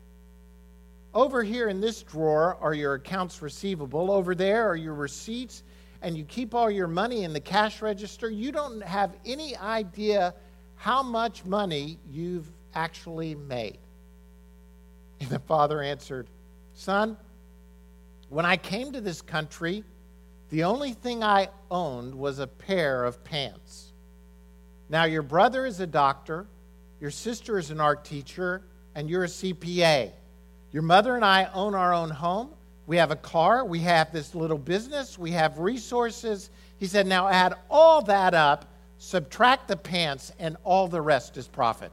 over 1.12 1.42
here 1.42 1.68
in 1.68 1.80
this 1.80 2.02
drawer 2.02 2.56
are 2.60 2.72
your 2.72 2.94
accounts 2.94 3.42
receivable, 3.42 4.12
over 4.12 4.34
there 4.34 4.68
are 4.68 4.76
your 4.76 4.94
receipts, 4.94 5.64
and 6.02 6.16
you 6.16 6.24
keep 6.24 6.54
all 6.54 6.70
your 6.70 6.88
money 6.88 7.24
in 7.24 7.32
the 7.32 7.40
cash 7.40 7.82
register. 7.82 8.30
You 8.30 8.52
don't 8.52 8.82
have 8.82 9.16
any 9.24 9.56
idea 9.56 10.34
how 10.76 11.02
much 11.02 11.44
money 11.44 11.98
you've 12.10 12.50
actually 12.74 13.34
made. 13.34 13.78
And 15.20 15.28
the 15.28 15.38
father 15.40 15.82
answered, 15.82 16.28
Son, 16.74 17.16
when 18.30 18.46
I 18.46 18.56
came 18.56 18.92
to 18.92 19.00
this 19.00 19.20
country, 19.20 19.84
the 20.48 20.64
only 20.64 20.92
thing 20.92 21.22
I 21.22 21.48
owned 21.70 22.14
was 22.14 22.38
a 22.38 22.46
pair 22.46 23.04
of 23.04 23.22
pants. 23.22 23.92
Now, 24.88 25.04
your 25.04 25.22
brother 25.22 25.66
is 25.66 25.80
a 25.80 25.86
doctor, 25.86 26.46
your 27.00 27.10
sister 27.10 27.58
is 27.58 27.70
an 27.70 27.80
art 27.80 28.04
teacher, 28.04 28.62
and 28.94 29.08
you're 29.08 29.24
a 29.24 29.28
CPA. 29.28 30.12
Your 30.72 30.82
mother 30.82 31.14
and 31.14 31.24
I 31.24 31.48
own 31.52 31.74
our 31.74 31.92
own 31.92 32.10
home. 32.10 32.50
We 32.90 32.96
have 32.96 33.12
a 33.12 33.16
car. 33.16 33.64
We 33.64 33.78
have 33.82 34.10
this 34.10 34.34
little 34.34 34.58
business. 34.58 35.16
We 35.16 35.30
have 35.30 35.60
resources. 35.60 36.50
He 36.76 36.88
said, 36.88 37.06
Now 37.06 37.28
add 37.28 37.54
all 37.70 38.02
that 38.02 38.34
up, 38.34 38.64
subtract 38.98 39.68
the 39.68 39.76
pants, 39.76 40.32
and 40.40 40.56
all 40.64 40.88
the 40.88 41.00
rest 41.00 41.36
is 41.36 41.46
profit. 41.46 41.92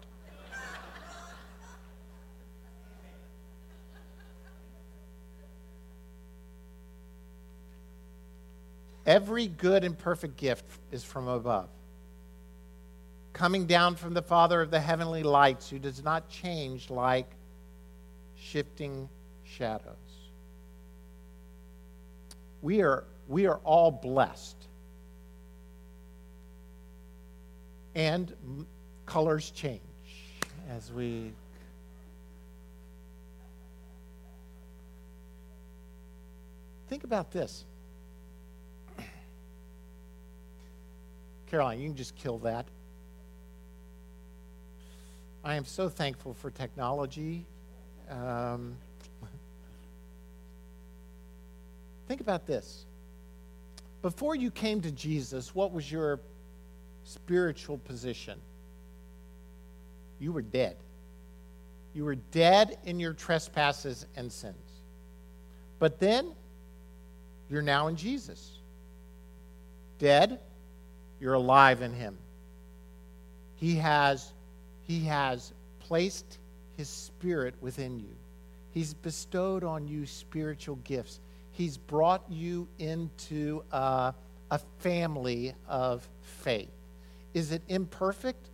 Every 9.06 9.50
good 9.50 9.84
and 9.84 9.96
perfect 9.96 10.36
gift 10.36 10.66
is 10.92 11.04
from 11.04 11.28
above, 11.28 11.70
coming 13.34 13.68
down 13.68 13.98
from 13.98 14.16
the 14.16 14.24
Father 14.24 14.64
of 14.64 14.72
the 14.72 14.80
heavenly 14.80 15.22
lights, 15.22 15.70
who 15.70 15.78
does 15.78 16.04
not 16.04 16.28
change 16.28 16.90
like 16.90 17.30
shifting 18.36 19.08
shadows. 19.44 20.17
We 22.68 22.82
are, 22.82 23.06
we 23.30 23.46
are 23.46 23.62
all 23.64 23.92
blessed. 23.92 24.58
And 27.96 28.36
colors 29.06 29.52
change 29.52 29.80
as 30.70 30.92
we 30.92 31.32
think 36.90 37.06
about 37.06 37.32
this. 37.32 37.64
Caroline, 41.50 41.80
you 41.80 41.88
can 41.88 41.96
just 41.96 42.18
kill 42.18 42.40
that. 42.40 42.66
I 45.42 45.56
am 45.56 45.64
so 45.64 45.88
thankful 45.88 46.34
for 46.34 46.52
technology. 46.52 47.46
Um, 48.10 48.76
think 52.08 52.22
about 52.22 52.46
this. 52.46 52.86
Before 54.02 54.36
you 54.36 54.52
came 54.52 54.82
to 54.82 54.92
Jesus, 54.92 55.54
what 55.54 55.72
was 55.72 55.92
your 55.92 56.20
spiritual 57.04 57.78
position? 57.80 58.40
You 60.20 60.32
were 60.32 60.42
dead. 60.42 60.78
You 61.94 62.06
were 62.06 62.16
dead 62.16 62.78
in 62.86 63.00
your 63.00 63.14
trespasses 63.14 64.06
and 64.16 64.32
sins. 64.32 64.56
But 65.80 66.00
then, 66.00 66.32
you're 67.50 67.62
now 67.62 67.88
in 67.88 67.96
Jesus. 67.96 68.52
Dead, 70.00 70.40
you're 71.20 71.34
alive 71.34 71.82
in 71.82 71.94
him. 71.94 72.18
He 73.56 73.76
has, 73.76 74.34
he 74.84 75.06
has 75.06 75.54
placed 75.80 76.38
his 76.78 76.88
spirit 76.88 77.56
within 77.62 78.00
you. 78.00 78.16
He's 78.72 78.94
bestowed 78.94 79.64
on 79.64 79.88
you 79.88 80.06
spiritual 80.06 80.76
gifts. 80.78 81.20
He's 81.58 81.76
brought 81.76 82.24
you 82.30 82.68
into 82.78 83.64
a, 83.72 84.14
a 84.52 84.60
family 84.78 85.56
of 85.68 86.08
faith. 86.22 86.70
Is 87.34 87.52
it 87.52 87.64
imperfect? 87.68 88.52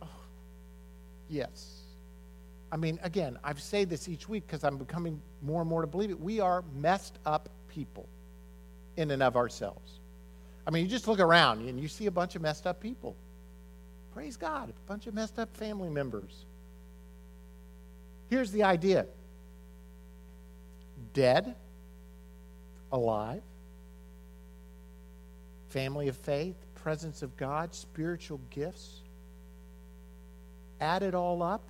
Oh, 0.00 0.06
yes. 1.28 1.80
I 2.70 2.76
mean, 2.76 3.00
again, 3.02 3.40
I 3.42 3.52
say 3.54 3.84
this 3.84 4.08
each 4.08 4.28
week 4.28 4.46
because 4.46 4.62
I'm 4.62 4.78
becoming 4.78 5.20
more 5.42 5.62
and 5.62 5.68
more 5.68 5.80
to 5.80 5.88
believe 5.88 6.10
it. 6.10 6.20
We 6.20 6.38
are 6.38 6.62
messed 6.76 7.18
up 7.26 7.48
people 7.66 8.08
in 8.96 9.10
and 9.10 9.20
of 9.20 9.34
ourselves. 9.34 9.98
I 10.64 10.70
mean, 10.70 10.84
you 10.84 10.88
just 10.88 11.08
look 11.08 11.18
around 11.18 11.66
and 11.66 11.80
you 11.80 11.88
see 11.88 12.06
a 12.06 12.12
bunch 12.12 12.36
of 12.36 12.42
messed 12.42 12.68
up 12.68 12.78
people. 12.78 13.16
Praise 14.14 14.36
God, 14.36 14.68
a 14.70 14.88
bunch 14.88 15.08
of 15.08 15.14
messed 15.14 15.40
up 15.40 15.56
family 15.56 15.90
members. 15.90 16.44
Here's 18.30 18.52
the 18.52 18.62
idea 18.62 19.06
dead, 21.14 21.56
alive, 22.92 23.42
family 25.68 26.08
of 26.08 26.16
faith, 26.16 26.56
presence 26.74 27.22
of 27.22 27.36
God, 27.36 27.74
spiritual 27.74 28.40
gifts. 28.50 29.00
Add 30.80 31.02
it 31.02 31.14
all 31.14 31.42
up 31.42 31.62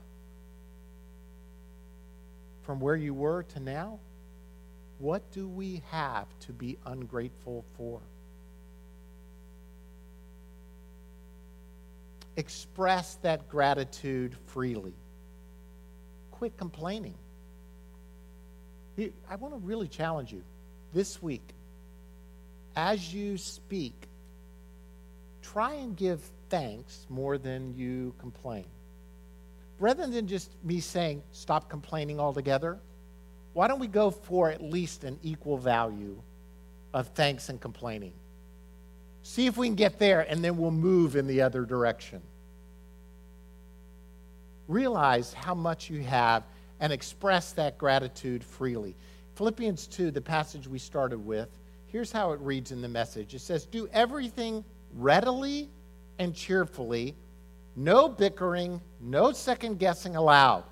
from 2.63 2.81
where 2.81 2.97
you 2.97 3.15
were 3.15 3.43
to 3.45 3.61
now. 3.61 3.99
What 4.99 5.31
do 5.33 5.49
we 5.49 5.83
have 5.91 6.27
to 6.41 6.53
be 6.53 6.79
ungrateful 6.87 7.65
for? 7.77 8.01
express 12.37 13.17
that 13.23 13.49
gratitude 13.49 14.35
freely. 14.47 14.95
Quit 16.31 16.57
complaining. 16.57 17.15
I 18.99 19.37
want 19.37 19.55
to 19.55 19.61
really 19.61 19.89
challenge 19.89 20.33
you 20.33 20.43
this 20.93 21.23
week. 21.23 21.55
As 22.77 23.13
you 23.13 23.39
speak, 23.39 23.95
try 25.43 25.75
and 25.75 25.97
give 25.97 26.21
thanks 26.49 27.07
more 27.09 27.39
than 27.39 27.75
you 27.77 28.15
complain. 28.19 28.65
Rather 29.79 30.07
than 30.07 30.27
just 30.27 30.51
me 30.63 30.81
saying, 30.81 31.23
stop 31.33 31.69
complaining 31.69 32.21
altogether, 32.21 32.79
why 33.53 33.69
don't 33.69 33.81
we 33.81 33.87
go 33.87 34.11
for 34.11 34.51
at 34.51 34.63
least 34.63 35.05
an 35.05 35.19
equal 35.23 35.59
value 35.59 36.17
of 36.95 37.09
thanks 37.09 37.49
and 37.49 37.61
complaining? 37.61 38.13
See 39.23 39.47
if 39.47 39.57
we 39.57 39.67
can 39.67 39.75
get 39.77 39.99
there, 39.99 40.21
and 40.21 40.43
then 40.43 40.57
we'll 40.57 40.71
move 40.71 41.17
in 41.17 41.27
the 41.27 41.43
other 41.43 41.65
direction. 41.65 42.23
Realize 44.69 45.33
how 45.33 45.55
much 45.55 45.91
you 45.91 46.03
have 46.03 46.45
and 46.81 46.93
express 46.93 47.53
that 47.53 47.79
gratitude 47.79 48.43
freely. 48.43 48.95
Philippians 49.35 49.87
2, 49.87 50.11
the 50.11 50.21
passage 50.21 50.69
we 50.69 50.79
started 50.79 51.19
with, 51.19 51.49
here's 51.87 52.13
how 52.13 52.33
it 52.33 52.41
reads 52.41 52.73
in 52.73 52.83
the 52.83 52.89
message 52.89 53.35
it 53.35 53.41
says, 53.41 53.67
Do 53.67 53.89
everything 53.93 54.65
readily 54.95 55.69
and 56.19 56.35
cheerfully, 56.35 57.15
no 57.77 58.09
bickering, 58.09 58.81
no 59.01 59.33
second 59.33 59.79
guessing 59.79 60.17
allowed. 60.17 60.65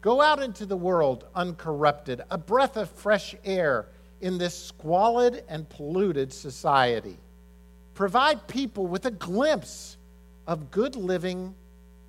Go 0.00 0.20
out 0.20 0.42
into 0.42 0.66
the 0.66 0.76
world 0.76 1.26
uncorrupted, 1.34 2.22
a 2.30 2.36
breath 2.36 2.76
of 2.76 2.90
fresh 2.90 3.36
air 3.44 3.86
in 4.20 4.36
this 4.36 4.56
squalid 4.56 5.44
and 5.48 5.68
polluted 5.68 6.32
society. 6.32 7.18
Provide 7.94 8.48
people 8.48 8.86
with 8.86 9.06
a 9.06 9.10
glimpse 9.12 9.96
of 10.46 10.72
good 10.72 10.96
living 10.96 11.54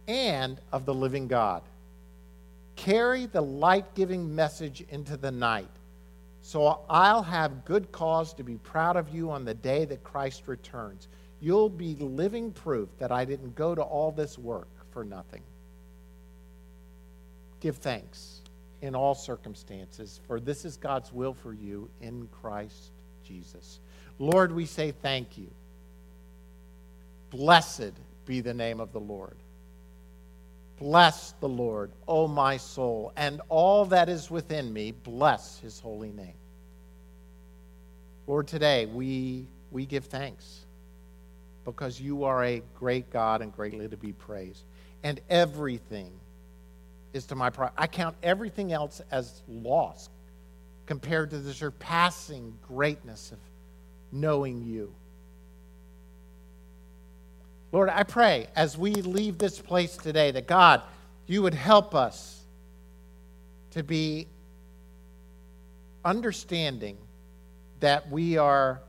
and 0.08 0.60
of 0.71 0.86
the 0.86 0.93
living 0.93 1.27
God. 1.27 1.62
Carry 2.75 3.27
the 3.27 3.41
light 3.41 3.93
giving 3.93 4.34
message 4.34 4.84
into 4.89 5.17
the 5.17 5.32
night. 5.32 5.69
So 6.43 6.82
I'll 6.89 7.23
have 7.23 7.63
good 7.63 7.91
cause 7.93 8.34
to 8.34 8.43
be 8.43 8.56
proud 8.58 8.97
of 8.97 9.10
you 9.10 9.32
on 9.32 9.45
the 9.45 9.53
day 9.53 9.86
that 9.86 10.03
Christ 10.03 10.43
returns. 10.47 11.08
You'll 11.39 11.69
be 11.69 11.95
living 11.95 12.51
proof 12.51 12.89
that 12.99 13.13
I 13.13 13.23
didn't 13.23 13.56
go 13.56 13.73
to 13.73 13.82
all 13.82 14.12
this 14.12 14.38
work 14.38 14.67
for 14.91 15.06
nothing. 15.06 15.41
Give 17.62 17.77
thanks 17.77 18.41
in 18.82 18.93
all 18.93 19.15
circumstances, 19.15 20.19
for 20.27 20.41
this 20.41 20.65
is 20.65 20.75
God's 20.75 21.13
will 21.13 21.34
for 21.34 21.53
you 21.53 21.89
in 22.01 22.27
Christ 22.41 22.91
Jesus. 23.25 23.79
Lord, 24.19 24.51
we 24.51 24.65
say 24.65 24.91
thank 24.91 25.38
you. 25.38 25.49
Blessed 27.29 27.93
be 28.25 28.41
the 28.41 28.53
name 28.53 28.82
of 28.82 28.91
the 28.91 28.99
Lord. 28.99 29.38
Bless 30.79 31.33
the 31.39 31.49
Lord, 31.49 31.91
O 32.07 32.27
my 32.27 32.57
soul, 32.57 33.13
and 33.15 33.41
all 33.49 33.86
that 33.86 34.09
is 34.09 34.29
within 34.29 34.73
me, 34.73 34.91
bless 34.91 35.59
his 35.59 35.79
holy 35.79 36.12
name. 36.12 36.33
Lord, 38.27 38.47
today 38.47 38.86
we, 38.86 39.47
we 39.71 39.86
give 39.86 40.05
thanks 40.05 40.65
because 41.65 41.99
you 41.99 42.23
are 42.23 42.43
a 42.43 42.62
great 42.77 43.09
God 43.12 43.41
and 43.41 43.53
greatly 43.53 43.88
to 43.88 43.97
be 43.97 44.13
praised. 44.13 44.63
And 45.03 45.19
everything 45.29 46.12
is 47.13 47.25
to 47.27 47.36
my 47.36 47.49
pride. 47.49 47.71
I 47.77 47.88
count 47.88 48.15
everything 48.23 48.73
else 48.73 49.01
as 49.12 49.41
loss 49.47 50.09
compared 50.86 51.29
to 51.29 51.39
the 51.39 51.53
surpassing 51.53 52.57
greatness 52.67 53.31
of 53.31 53.39
knowing 54.12 54.63
you. 54.63 54.93
Lord, 57.73 57.89
I 57.89 58.03
pray 58.03 58.47
as 58.55 58.77
we 58.77 58.93
leave 58.93 59.39
this 59.39 59.57
place 59.57 59.97
today 59.97 60.29
that 60.29 60.45
God, 60.45 60.83
you 61.25 61.41
would 61.41 61.55
help 61.55 61.95
us 61.95 62.43
to 63.71 63.81
be 63.81 64.27
understanding 66.05 66.97
that 67.79 68.12
we 68.12 68.38
are 68.38 68.79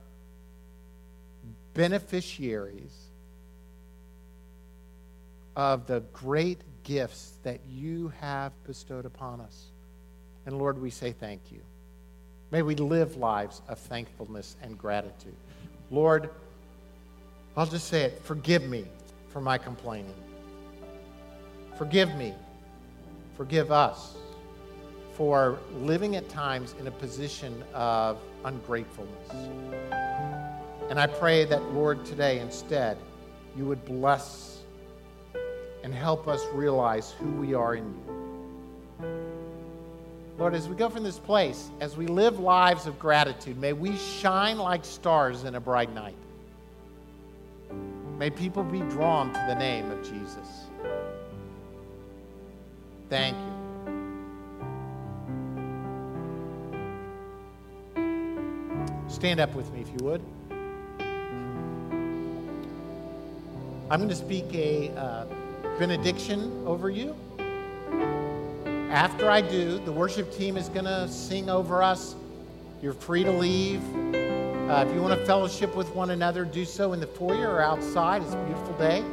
beneficiaries 1.72 2.94
of 5.56 5.86
the 5.86 6.00
great 6.12 6.60
gifts 6.82 7.38
that 7.42 7.60
you 7.66 8.12
have 8.20 8.52
bestowed 8.64 9.06
upon 9.06 9.40
us. 9.40 9.68
And 10.44 10.58
Lord, 10.58 10.78
we 10.78 10.90
say 10.90 11.12
thank 11.12 11.40
you. 11.50 11.62
May 12.50 12.60
we 12.60 12.74
live 12.74 13.16
lives 13.16 13.62
of 13.66 13.78
thankfulness 13.78 14.56
and 14.62 14.76
gratitude. 14.76 15.36
Lord, 15.90 16.28
I'll 17.56 17.66
just 17.66 17.88
say 17.88 18.02
it 18.02 18.20
forgive 18.22 18.64
me 18.64 18.84
for 19.28 19.40
my 19.40 19.58
complaining. 19.58 20.14
Forgive 21.76 22.14
me. 22.16 22.34
Forgive 23.36 23.70
us 23.72 24.16
for 25.14 25.58
living 25.80 26.16
at 26.16 26.28
times 26.28 26.74
in 26.80 26.86
a 26.86 26.90
position 26.90 27.62
of 27.72 28.18
ungratefulness. 28.44 29.30
And 30.90 31.00
I 31.00 31.06
pray 31.06 31.44
that, 31.44 31.62
Lord, 31.72 32.04
today 32.04 32.40
instead, 32.40 32.96
you 33.56 33.64
would 33.66 33.84
bless 33.84 34.58
and 35.82 35.94
help 35.94 36.28
us 36.28 36.44
realize 36.52 37.12
who 37.12 37.30
we 37.32 37.54
are 37.54 37.76
in 37.76 37.84
you. 37.84 38.14
Lord, 40.38 40.54
as 40.54 40.68
we 40.68 40.74
go 40.74 40.88
from 40.88 41.04
this 41.04 41.18
place, 41.18 41.70
as 41.80 41.96
we 41.96 42.06
live 42.06 42.40
lives 42.40 42.86
of 42.86 42.98
gratitude, 42.98 43.56
may 43.58 43.72
we 43.72 43.96
shine 43.96 44.58
like 44.58 44.84
stars 44.84 45.44
in 45.44 45.54
a 45.54 45.60
bright 45.60 45.92
night. 45.94 46.16
May 48.24 48.30
people 48.30 48.64
be 48.64 48.80
drawn 48.80 49.34
to 49.34 49.44
the 49.46 49.54
name 49.54 49.90
of 49.90 50.02
Jesus. 50.02 50.64
Thank 53.10 53.36
you. 53.36 53.52
Stand 59.08 59.40
up 59.40 59.54
with 59.54 59.70
me 59.74 59.82
if 59.82 59.88
you 59.88 59.98
would. 60.06 60.22
I'm 63.90 64.00
going 64.00 64.08
to 64.08 64.14
speak 64.14 64.46
a 64.54 64.88
uh, 64.96 65.26
benediction 65.78 66.64
over 66.66 66.88
you. 66.88 67.14
After 68.88 69.30
I 69.30 69.42
do, 69.42 69.78
the 69.80 69.92
worship 69.92 70.32
team 70.32 70.56
is 70.56 70.70
going 70.70 70.86
to 70.86 71.08
sing 71.08 71.50
over 71.50 71.82
us. 71.82 72.14
You're 72.80 72.94
free 72.94 73.24
to 73.24 73.32
leave. 73.32 73.82
Uh, 74.68 74.82
if 74.88 74.94
you 74.94 75.02
want 75.02 75.12
to 75.18 75.26
fellowship 75.26 75.76
with 75.76 75.94
one 75.94 76.08
another, 76.08 76.42
do 76.46 76.64
so 76.64 76.94
in 76.94 77.00
the 77.00 77.06
foyer 77.06 77.50
or 77.50 77.60
outside. 77.60 78.22
It's 78.22 78.32
a 78.32 78.44
beautiful 78.44 78.72
day. 78.78 79.04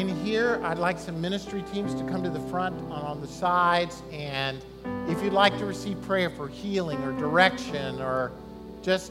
In 0.00 0.08
here, 0.24 0.60
I'd 0.62 0.78
like 0.78 1.00
some 1.00 1.20
ministry 1.20 1.64
teams 1.72 1.96
to 1.96 2.04
come 2.04 2.22
to 2.22 2.30
the 2.30 2.40
front 2.48 2.76
on 2.92 3.20
the 3.20 3.26
sides. 3.26 4.04
And 4.12 4.64
if 5.08 5.20
you'd 5.20 5.32
like 5.32 5.58
to 5.58 5.64
receive 5.64 6.00
prayer 6.02 6.30
for 6.30 6.46
healing 6.46 7.02
or 7.02 7.10
direction 7.18 8.00
or 8.00 8.30
just 8.82 9.10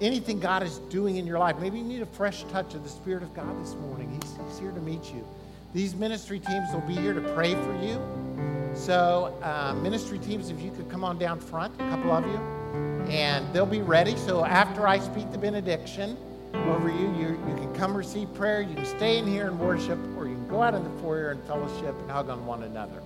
anything 0.00 0.40
God 0.40 0.62
is 0.62 0.78
doing 0.78 1.16
in 1.16 1.26
your 1.26 1.38
life. 1.38 1.58
Maybe 1.58 1.76
you 1.76 1.84
need 1.84 2.00
a 2.00 2.06
fresh 2.06 2.44
touch 2.44 2.74
of 2.74 2.84
the 2.84 2.88
Spirit 2.88 3.22
of 3.22 3.34
God 3.34 3.62
this 3.62 3.74
morning. 3.74 4.18
He's, 4.22 4.38
he's 4.48 4.58
here 4.58 4.72
to 4.72 4.80
meet 4.80 5.12
you. 5.12 5.22
These 5.74 5.94
ministry 5.94 6.40
teams 6.40 6.72
will 6.72 6.80
be 6.80 6.94
here 6.94 7.12
to 7.12 7.34
pray 7.34 7.52
for 7.56 7.78
you. 7.82 8.00
So, 8.74 9.38
uh, 9.42 9.74
ministry 9.74 10.18
teams, 10.18 10.48
if 10.48 10.62
you 10.62 10.70
could 10.70 10.88
come 10.88 11.04
on 11.04 11.18
down 11.18 11.38
front, 11.38 11.74
a 11.74 11.90
couple 11.90 12.10
of 12.10 12.24
you, 12.24 12.61
and 13.08 13.52
they'll 13.52 13.66
be 13.66 13.82
ready. 13.82 14.16
So, 14.16 14.44
after 14.44 14.86
I 14.86 14.98
speak 14.98 15.30
the 15.32 15.38
benediction 15.38 16.16
over 16.54 16.90
you, 16.90 17.14
you, 17.14 17.28
you 17.48 17.54
can 17.56 17.72
come 17.74 17.96
receive 17.96 18.32
prayer. 18.34 18.60
You 18.60 18.74
can 18.74 18.86
stay 18.86 19.18
in 19.18 19.26
here 19.26 19.46
and 19.46 19.58
worship, 19.58 19.98
or 20.16 20.28
you 20.28 20.34
can 20.34 20.48
go 20.48 20.62
out 20.62 20.74
in 20.74 20.84
the 20.84 21.02
foyer 21.02 21.30
and 21.30 21.42
fellowship 21.44 21.94
and 22.00 22.10
hug 22.10 22.28
on 22.28 22.46
one 22.46 22.62
another. 22.62 23.02